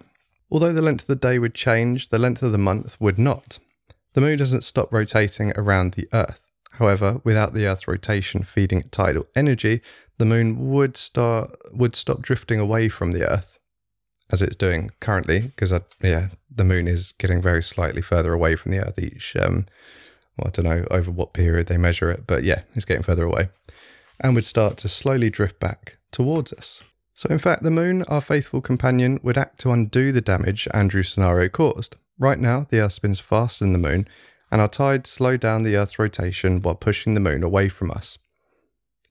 Although 0.53 0.75
the 0.75 0.81
length 0.81 1.03
of 1.03 1.09
the 1.09 1.17
day 1.17 1.41
would 1.41 1.55
change, 1.55 2.11
the 2.11 2.21
length 2.21 2.45
of 2.45 2.53
the 2.53 2.57
month 2.59 2.97
would 3.01 3.19
not. 3.19 3.59
The 4.13 4.21
Moon 4.21 4.39
doesn't 4.39 4.63
stop 4.63 4.93
rotating 4.93 5.53
around 5.57 5.95
the 5.95 6.09
Earth. 6.13 6.45
However, 6.79 7.21
without 7.23 7.55
the 7.55 7.67
Earth's 7.67 7.87
rotation 7.87 8.43
feeding 8.43 8.81
it 8.81 8.91
tidal 8.91 9.29
energy, 9.37 9.81
the 10.19 10.25
Moon 10.25 10.71
would 10.71 10.97
start 10.97 11.51
would 11.73 11.97
stop 11.97 12.23
drifting 12.23 12.61
away 12.61 12.89
from 12.89 13.13
the 13.13 13.31
Earth 13.31 13.59
as 14.31 14.43
it's 14.43 14.57
doing 14.57 14.91
currently, 15.01 15.41
because 15.41 15.73
yeah, 16.03 16.29
the 16.51 16.65
moon 16.65 16.89
is 16.89 17.13
getting 17.19 17.43
very 17.43 17.63
slightly 17.63 18.03
further 18.03 18.33
away 18.33 18.57
from 18.57 18.73
the 18.73 18.81
Earth 18.81 18.99
each. 18.99 19.37
Um, 19.37 19.67
well, 20.37 20.49
I 20.49 20.51
don't 20.51 20.65
know 20.65 20.87
over 20.91 21.11
what 21.11 21.33
period 21.33 21.67
they 21.67 21.77
measure 21.77 22.11
it, 22.11 22.27
but 22.27 22.43
yeah, 22.43 22.63
it's 22.75 22.85
getting 22.85 23.03
further 23.03 23.25
away, 23.25 23.51
and 24.21 24.35
would 24.35 24.45
start 24.45 24.77
to 24.79 24.89
slowly 24.89 25.31
drift 25.31 25.61
back 25.61 25.99
towards 26.11 26.53
us. 26.53 26.83
So, 27.13 27.29
in 27.29 27.39
fact, 27.39 27.63
the 27.63 27.71
moon, 27.71 28.03
our 28.09 28.21
faithful 28.21 28.61
companion, 28.61 29.21
would 29.23 29.39
act 29.39 29.61
to 29.61 29.71
undo 29.71 30.11
the 30.11 30.21
damage 30.21 30.67
Andrew's 30.75 31.11
scenario 31.11 31.49
caused. 31.49 31.95
Right 32.19 32.39
now, 32.39 32.67
the 32.69 32.81
Earth 32.81 32.95
spins 32.95 33.21
faster 33.21 33.65
than 33.65 33.73
the 33.73 33.79
moon, 33.79 34.09
and 34.51 34.61
our 34.61 34.69
tides 34.69 35.11
slow 35.11 35.37
down 35.37 35.63
the 35.63 35.77
Earth's 35.77 35.99
rotation 35.99 36.61
while 36.61 36.75
pushing 36.75 37.15
the 37.15 37.21
moon 37.21 37.45
away 37.45 37.69
from 37.69 37.91
us. 37.91 38.19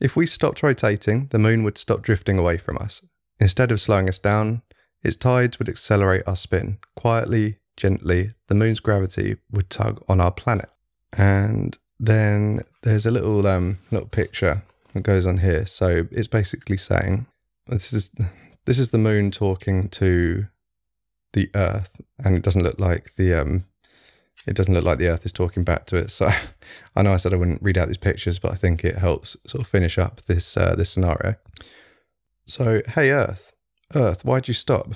If 0.03 0.17
we 0.17 0.25
stopped 0.25 0.61
rotating, 0.61 1.27
the 1.27 1.39
moon 1.39 1.63
would 1.63 1.77
stop 1.77 2.01
drifting 2.01 2.37
away 2.37 2.57
from 2.57 2.77
us. 2.77 3.01
Instead 3.39 3.71
of 3.71 3.79
slowing 3.79 4.09
us 4.09 4.19
down, 4.19 4.61
its 5.01 5.15
tides 5.15 5.57
would 5.57 5.69
accelerate 5.69 6.23
our 6.27 6.35
spin. 6.35 6.77
Quietly, 6.97 7.59
gently, 7.77 8.33
the 8.47 8.55
moon's 8.55 8.81
gravity 8.81 9.37
would 9.49 9.69
tug 9.69 10.03
on 10.09 10.19
our 10.19 10.31
planet. 10.31 10.69
And 11.17 11.77
then 12.01 12.63
there's 12.83 13.05
a 13.05 13.11
little 13.11 13.47
um, 13.47 13.79
little 13.91 14.09
picture 14.09 14.61
that 14.91 15.03
goes 15.03 15.25
on 15.25 15.37
here. 15.37 15.65
So 15.65 16.05
it's 16.11 16.27
basically 16.27 16.75
saying 16.75 17.25
this 17.67 17.93
is 17.93 18.11
this 18.65 18.79
is 18.79 18.89
the 18.89 18.97
moon 18.97 19.31
talking 19.31 19.87
to 19.89 20.45
the 21.31 21.49
Earth, 21.55 22.01
and 22.25 22.35
it 22.35 22.43
doesn't 22.43 22.63
look 22.63 22.77
like 22.77 23.15
the 23.15 23.35
um, 23.35 23.63
it 24.46 24.56
doesn't 24.56 24.74
look 24.74 24.84
like 24.84 24.98
the 24.98 25.08
Earth 25.08 25.26
is 25.26 25.32
talking 25.32 25.63
back 25.63 25.86
to 25.88 25.96
it. 25.96 26.12
So 26.12 26.30
I 26.96 27.02
know 27.02 27.13
I 27.13 27.17
said 27.17 27.34
I 27.34 27.38
wouldn't 27.38 27.62
read 27.62 27.78
out 27.78 27.88
these 27.88 27.98
pictures, 27.98 28.39
but 28.39 28.52
I 28.52 28.56
think 28.56 28.84
it 28.84 28.96
helps 28.96 29.38
sort 29.46 29.63
of 29.63 29.69
finish 29.69 29.98
up 29.98 30.22
this 30.24 30.58
uh, 30.58 30.76
this 30.76 30.89
scenario. 30.89 31.36
So 32.48 32.82
hey 32.88 33.12
Earth, 33.12 33.54
Earth, 33.96 34.26
why'd 34.26 34.48
you 34.48 34.54
stop? 34.54 34.96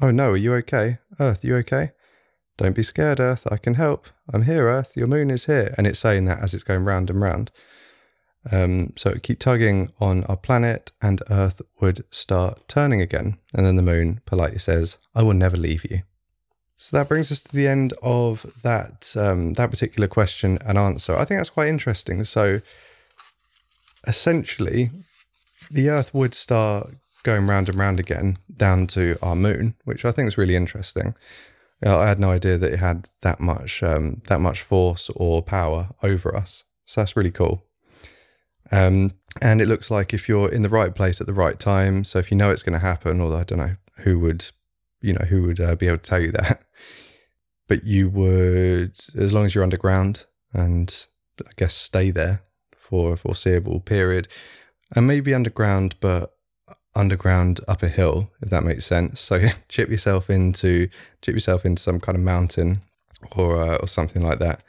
Oh 0.00 0.10
no, 0.10 0.30
are 0.30 0.36
you 0.36 0.54
okay? 0.54 0.98
Earth, 1.20 1.44
you 1.44 1.56
okay? 1.56 1.92
Don't 2.56 2.74
be 2.74 2.82
scared, 2.82 3.20
Earth. 3.20 3.46
I 3.50 3.58
can 3.58 3.74
help. 3.74 4.08
I'm 4.32 4.42
here, 4.42 4.66
Earth. 4.66 4.96
Your 4.96 5.06
moon 5.06 5.30
is 5.30 5.44
here. 5.44 5.74
And 5.76 5.86
it's 5.86 5.98
saying 5.98 6.24
that 6.24 6.42
as 6.42 6.54
it's 6.54 6.64
going 6.64 6.84
round 6.84 7.10
and 7.10 7.20
round. 7.20 7.50
Um, 8.50 8.92
so 8.96 9.14
keep 9.22 9.40
tugging 9.40 9.92
on 10.00 10.24
our 10.24 10.36
planet, 10.36 10.92
and 11.02 11.20
Earth 11.30 11.60
would 11.80 12.04
start 12.10 12.66
turning 12.68 13.02
again. 13.02 13.38
And 13.54 13.66
then 13.66 13.76
the 13.76 13.82
moon 13.82 14.20
politely 14.24 14.58
says, 14.58 14.96
I 15.14 15.22
will 15.22 15.34
never 15.34 15.56
leave 15.56 15.84
you. 15.90 16.02
So 16.76 16.96
that 16.96 17.08
brings 17.08 17.32
us 17.32 17.40
to 17.42 17.56
the 17.56 17.66
end 17.68 17.94
of 18.02 18.44
that 18.62 19.14
um, 19.16 19.54
that 19.54 19.70
particular 19.70 20.08
question 20.08 20.58
and 20.64 20.76
answer. 20.76 21.16
I 21.16 21.24
think 21.24 21.40
that's 21.40 21.50
quite 21.50 21.68
interesting. 21.68 22.24
So 22.24 22.60
essentially, 24.06 24.90
the 25.70 25.88
Earth 25.88 26.12
would 26.12 26.34
start 26.34 26.90
going 27.22 27.46
round 27.46 27.68
and 27.68 27.78
round 27.78 27.98
again 27.98 28.38
down 28.56 28.86
to 28.88 29.16
our 29.22 29.34
moon, 29.34 29.74
which 29.84 30.04
I 30.04 30.12
think 30.12 30.28
is 30.28 30.38
really 30.38 30.54
interesting. 30.54 31.14
I 31.84 32.06
had 32.06 32.20
no 32.20 32.30
idea 32.30 32.56
that 32.56 32.72
it 32.72 32.78
had 32.78 33.08
that 33.20 33.40
much 33.40 33.82
um, 33.82 34.22
that 34.28 34.40
much 34.40 34.62
force 34.62 35.10
or 35.16 35.42
power 35.42 35.90
over 36.02 36.34
us. 36.34 36.64
So 36.86 37.00
that's 37.00 37.16
really 37.16 37.30
cool. 37.30 37.64
Um, 38.72 39.12
and 39.42 39.60
it 39.60 39.68
looks 39.68 39.90
like 39.90 40.14
if 40.14 40.28
you're 40.28 40.50
in 40.50 40.62
the 40.62 40.68
right 40.68 40.94
place 40.94 41.20
at 41.20 41.26
the 41.26 41.34
right 41.34 41.58
time, 41.58 42.04
so 42.04 42.18
if 42.18 42.30
you 42.30 42.36
know 42.36 42.50
it's 42.50 42.62
going 42.62 42.72
to 42.72 42.78
happen, 42.78 43.20
although 43.20 43.38
I 43.38 43.44
don't 43.44 43.58
know 43.58 43.76
who 43.98 44.18
would, 44.20 44.46
you 45.00 45.12
know, 45.12 45.24
who 45.26 45.42
would 45.42 45.60
uh, 45.60 45.76
be 45.76 45.86
able 45.86 45.98
to 45.98 46.02
tell 46.02 46.20
you 46.20 46.32
that, 46.32 46.62
but 47.68 47.84
you 47.84 48.08
would, 48.10 48.98
as 49.16 49.34
long 49.34 49.44
as 49.44 49.54
you're 49.54 49.64
underground 49.64 50.24
and 50.52 51.06
I 51.40 51.50
guess 51.56 51.74
stay 51.74 52.10
there 52.10 52.42
for 52.76 53.14
a 53.14 53.16
foreseeable 53.16 53.80
period, 53.80 54.28
and 54.94 55.06
maybe 55.06 55.34
underground, 55.34 55.96
but 56.00 56.36
underground 56.94 57.60
up 57.68 57.82
a 57.82 57.88
hill, 57.88 58.30
if 58.40 58.48
that 58.50 58.64
makes 58.64 58.86
sense. 58.86 59.20
So 59.20 59.46
chip 59.68 59.90
yourself 59.90 60.30
into 60.30 60.88
chip 61.22 61.34
yourself 61.34 61.64
into 61.64 61.82
some 61.82 62.00
kind 62.00 62.16
of 62.16 62.24
mountain 62.24 62.80
or 63.36 63.60
uh, 63.60 63.76
or 63.76 63.88
something 63.88 64.22
like 64.22 64.38
that, 64.38 64.62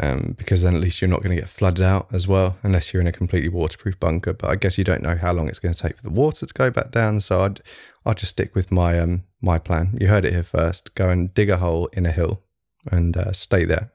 um, 0.00 0.34
because 0.38 0.62
then 0.62 0.74
at 0.74 0.80
least 0.80 1.00
you're 1.00 1.10
not 1.10 1.22
going 1.22 1.34
to 1.34 1.40
get 1.40 1.50
flooded 1.50 1.84
out 1.84 2.08
as 2.12 2.26
well, 2.26 2.56
unless 2.62 2.92
you're 2.92 3.02
in 3.02 3.06
a 3.06 3.12
completely 3.12 3.48
waterproof 3.48 3.98
bunker. 4.00 4.32
But 4.32 4.50
I 4.50 4.56
guess 4.56 4.78
you 4.78 4.84
don't 4.84 5.02
know 5.02 5.16
how 5.16 5.32
long 5.32 5.48
it's 5.48 5.58
going 5.58 5.74
to 5.74 5.80
take 5.80 5.96
for 5.96 6.02
the 6.02 6.10
water 6.10 6.46
to 6.46 6.54
go 6.54 6.70
back 6.70 6.90
down. 6.90 7.20
So 7.20 7.42
I'd 7.42 7.60
I'll 8.08 8.14
just 8.14 8.32
stick 8.32 8.54
with 8.54 8.72
my 8.72 8.98
um 8.98 9.24
my 9.42 9.58
plan. 9.58 9.96
You 10.00 10.08
heard 10.08 10.24
it 10.24 10.32
here 10.32 10.42
first. 10.42 10.94
Go 10.94 11.10
and 11.10 11.32
dig 11.34 11.50
a 11.50 11.58
hole 11.58 11.88
in 11.92 12.06
a 12.06 12.10
hill 12.10 12.42
and 12.90 13.14
uh, 13.16 13.32
stay 13.32 13.66
there. 13.66 13.92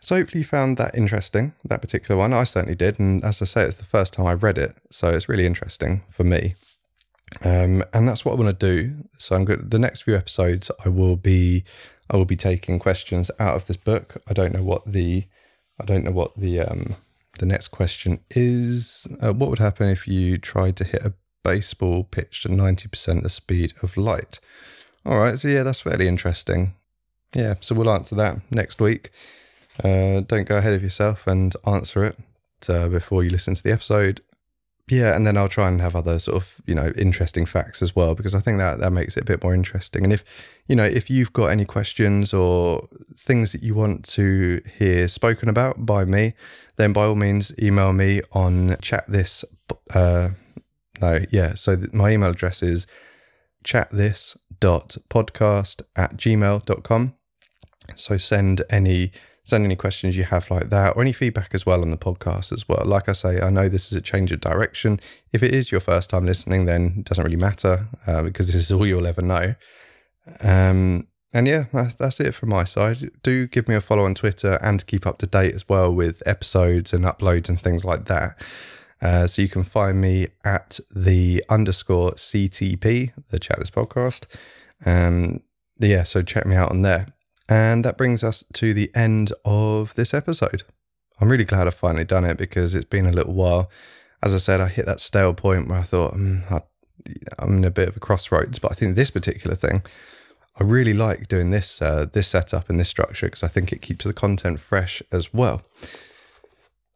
So 0.00 0.14
hopefully 0.14 0.40
you 0.40 0.44
found 0.44 0.76
that 0.76 0.94
interesting, 0.94 1.52
that 1.64 1.80
particular 1.80 2.16
one. 2.16 2.32
I 2.32 2.44
certainly 2.44 2.76
did, 2.76 3.00
and 3.00 3.24
as 3.24 3.42
I 3.42 3.44
say, 3.44 3.62
it's 3.64 3.74
the 3.74 3.84
first 3.84 4.12
time 4.12 4.26
I 4.26 4.34
read 4.34 4.56
it, 4.56 4.76
so 4.88 5.08
it's 5.08 5.28
really 5.28 5.46
interesting 5.46 6.02
for 6.10 6.22
me. 6.22 6.54
Um, 7.44 7.82
and 7.92 8.06
that's 8.06 8.24
what 8.24 8.32
I 8.32 8.40
want 8.40 8.58
to 8.58 8.74
do. 8.74 9.04
So 9.18 9.34
I'm 9.34 9.44
good. 9.44 9.72
The 9.72 9.80
next 9.80 10.02
few 10.02 10.14
episodes, 10.14 10.70
I 10.84 10.90
will 10.90 11.16
be, 11.16 11.64
I 12.08 12.16
will 12.16 12.24
be 12.24 12.36
taking 12.36 12.78
questions 12.78 13.32
out 13.40 13.56
of 13.56 13.66
this 13.66 13.76
book. 13.76 14.22
I 14.28 14.32
don't 14.32 14.54
know 14.54 14.62
what 14.62 14.84
the, 14.86 15.24
I 15.80 15.84
don't 15.84 16.04
know 16.04 16.12
what 16.12 16.36
the, 16.36 16.60
um, 16.60 16.94
the 17.40 17.46
next 17.46 17.68
question 17.68 18.20
is. 18.30 19.08
Uh, 19.20 19.32
what 19.32 19.50
would 19.50 19.58
happen 19.58 19.88
if 19.88 20.06
you 20.06 20.38
tried 20.38 20.76
to 20.76 20.84
hit 20.84 21.04
a 21.04 21.12
baseball 21.46 22.04
pitched 22.04 22.46
at 22.46 22.52
90% 22.52 23.22
the 23.22 23.28
speed 23.28 23.74
of 23.82 23.96
light? 23.96 24.40
All 25.04 25.18
right. 25.18 25.38
So 25.38 25.48
yeah, 25.48 25.62
that's 25.62 25.80
fairly 25.80 26.08
interesting. 26.08 26.72
Yeah. 27.34 27.54
So 27.60 27.74
we'll 27.74 27.90
answer 27.90 28.14
that 28.16 28.38
next 28.50 28.80
week. 28.80 29.10
Uh, 29.84 30.20
don't 30.20 30.48
go 30.48 30.56
ahead 30.56 30.74
of 30.74 30.82
yourself 30.82 31.26
and 31.26 31.54
answer 31.66 32.04
it 32.04 32.16
uh, 32.68 32.88
before 32.88 33.22
you 33.22 33.30
listen 33.30 33.54
to 33.54 33.62
the 33.62 33.72
episode 33.72 34.20
yeah, 34.88 35.16
and 35.16 35.26
then 35.26 35.36
I'll 35.36 35.48
try 35.48 35.68
and 35.68 35.80
have 35.80 35.96
other 35.96 36.18
sort 36.18 36.36
of 36.36 36.60
you 36.66 36.74
know 36.74 36.92
interesting 36.96 37.44
facts 37.44 37.82
as 37.82 37.96
well 37.96 38.14
because 38.14 38.34
I 38.34 38.40
think 38.40 38.58
that 38.58 38.78
that 38.78 38.92
makes 38.92 39.16
it 39.16 39.22
a 39.22 39.26
bit 39.26 39.42
more 39.42 39.52
interesting. 39.52 40.04
And 40.04 40.12
if 40.12 40.24
you 40.68 40.76
know 40.76 40.84
if 40.84 41.10
you've 41.10 41.32
got 41.32 41.46
any 41.46 41.64
questions 41.64 42.32
or 42.32 42.86
things 43.16 43.52
that 43.52 43.62
you 43.62 43.74
want 43.74 44.04
to 44.10 44.60
hear 44.78 45.08
spoken 45.08 45.48
about 45.48 45.84
by 45.84 46.04
me, 46.04 46.34
then 46.76 46.92
by 46.92 47.04
all 47.04 47.16
means 47.16 47.52
email 47.60 47.92
me 47.92 48.20
on 48.32 48.76
chat 48.80 49.04
this. 49.08 49.44
Uh, 49.92 50.30
no, 51.00 51.20
yeah. 51.30 51.54
So 51.54 51.76
th- 51.76 51.92
my 51.92 52.10
email 52.10 52.30
address 52.30 52.62
is 52.62 52.86
chatthis.podcast 53.64 55.82
at 55.96 56.16
gmail.com. 56.16 57.14
So 57.94 58.16
send 58.16 58.62
any 58.70 59.12
send 59.44 59.64
any 59.64 59.76
questions 59.76 60.16
you 60.16 60.24
have 60.24 60.50
like 60.50 60.70
that 60.70 60.96
or 60.96 61.02
any 61.02 61.12
feedback 61.12 61.54
as 61.54 61.64
well 61.64 61.82
on 61.82 61.92
the 61.92 61.96
podcast 61.96 62.52
as 62.52 62.68
well. 62.68 62.84
Like 62.84 63.08
I 63.08 63.12
say, 63.12 63.40
I 63.40 63.48
know 63.48 63.68
this 63.68 63.92
is 63.92 63.96
a 63.96 64.00
change 64.00 64.32
of 64.32 64.40
direction. 64.40 64.98
If 65.32 65.44
it 65.44 65.54
is 65.54 65.70
your 65.70 65.80
first 65.80 66.10
time 66.10 66.26
listening, 66.26 66.64
then 66.64 66.96
it 66.98 67.04
doesn't 67.04 67.22
really 67.22 67.36
matter 67.36 67.86
uh, 68.08 68.24
because 68.24 68.48
this 68.48 68.56
is 68.56 68.72
all 68.72 68.84
you'll 68.84 69.06
ever 69.06 69.22
know. 69.22 69.54
Um, 70.40 71.06
and 71.32 71.46
yeah, 71.46 71.64
that's 71.98 72.18
it 72.18 72.34
from 72.34 72.48
my 72.48 72.64
side. 72.64 73.10
Do 73.22 73.46
give 73.46 73.68
me 73.68 73.76
a 73.76 73.80
follow 73.80 74.04
on 74.04 74.14
Twitter 74.14 74.58
and 74.62 74.84
keep 74.86 75.06
up 75.06 75.18
to 75.18 75.26
date 75.26 75.54
as 75.54 75.68
well 75.68 75.94
with 75.94 76.22
episodes 76.26 76.92
and 76.92 77.04
uploads 77.04 77.48
and 77.48 77.60
things 77.60 77.84
like 77.84 78.06
that. 78.06 78.42
Uh, 79.02 79.26
so 79.26 79.42
you 79.42 79.48
can 79.48 79.62
find 79.62 80.00
me 80.00 80.28
at 80.44 80.80
the 80.94 81.44
underscore 81.48 82.12
CTP, 82.12 83.12
the 83.30 83.38
Chat 83.38 83.58
This 83.58 83.70
Podcast. 83.70 84.24
Um, 84.84 85.40
yeah, 85.78 86.04
so 86.04 86.22
check 86.22 86.46
me 86.46 86.56
out 86.56 86.70
on 86.70 86.82
there. 86.82 87.06
And 87.48 87.84
that 87.84 87.98
brings 87.98 88.24
us 88.24 88.42
to 88.54 88.74
the 88.74 88.90
end 88.94 89.32
of 89.44 89.94
this 89.94 90.14
episode. 90.14 90.62
I'm 91.20 91.30
really 91.30 91.44
glad 91.44 91.66
I've 91.66 91.74
finally 91.74 92.04
done 92.04 92.24
it 92.24 92.38
because 92.38 92.74
it's 92.74 92.84
been 92.84 93.06
a 93.06 93.12
little 93.12 93.34
while. 93.34 93.70
As 94.22 94.34
I 94.34 94.38
said, 94.38 94.60
I 94.60 94.68
hit 94.68 94.86
that 94.86 95.00
stale 95.00 95.34
point 95.34 95.68
where 95.68 95.78
I 95.78 95.82
thought, 95.82 96.14
mm, 96.14 96.50
I, 96.50 96.60
I'm 97.38 97.58
in 97.58 97.64
a 97.64 97.70
bit 97.70 97.88
of 97.88 97.96
a 97.96 98.00
crossroads. 98.00 98.58
But 98.58 98.72
I 98.72 98.74
think 98.74 98.96
this 98.96 99.10
particular 99.10 99.54
thing, 99.54 99.82
I 100.58 100.64
really 100.64 100.94
like 100.94 101.28
doing 101.28 101.50
this 101.50 101.80
uh, 101.80 102.06
this 102.12 102.28
setup 102.28 102.68
and 102.68 102.80
this 102.80 102.88
structure 102.88 103.26
because 103.26 103.42
I 103.42 103.48
think 103.48 103.72
it 103.72 103.82
keeps 103.82 104.04
the 104.04 104.12
content 104.12 104.58
fresh 104.58 105.02
as 105.12 105.32
well. 105.32 105.62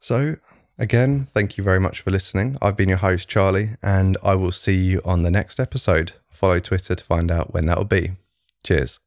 So 0.01 0.37
again, 0.81 1.27
thank 1.27 1.57
you 1.57 1.63
very 1.63 1.79
much 1.79 2.01
for 2.01 2.11
listening. 2.11 2.57
I've 2.61 2.77
been 2.77 2.89
your 2.89 2.99
host 2.99 3.29
Charlie, 3.29 3.71
and 3.83 4.17
I 4.25 4.35
will 4.35 4.51
see 4.51 4.75
you 4.75 5.01
on 5.05 5.23
the 5.23 5.31
next 5.31 5.61
episode. 5.61 6.15
Follow 6.31 6.59
Twitter 6.59 6.97
to 6.97 7.05
find 7.05 7.31
out 7.31 7.53
when 7.55 7.67
that 7.67 7.79
will 7.79 7.85
be. 7.85 8.13
Cheers. 8.65 8.99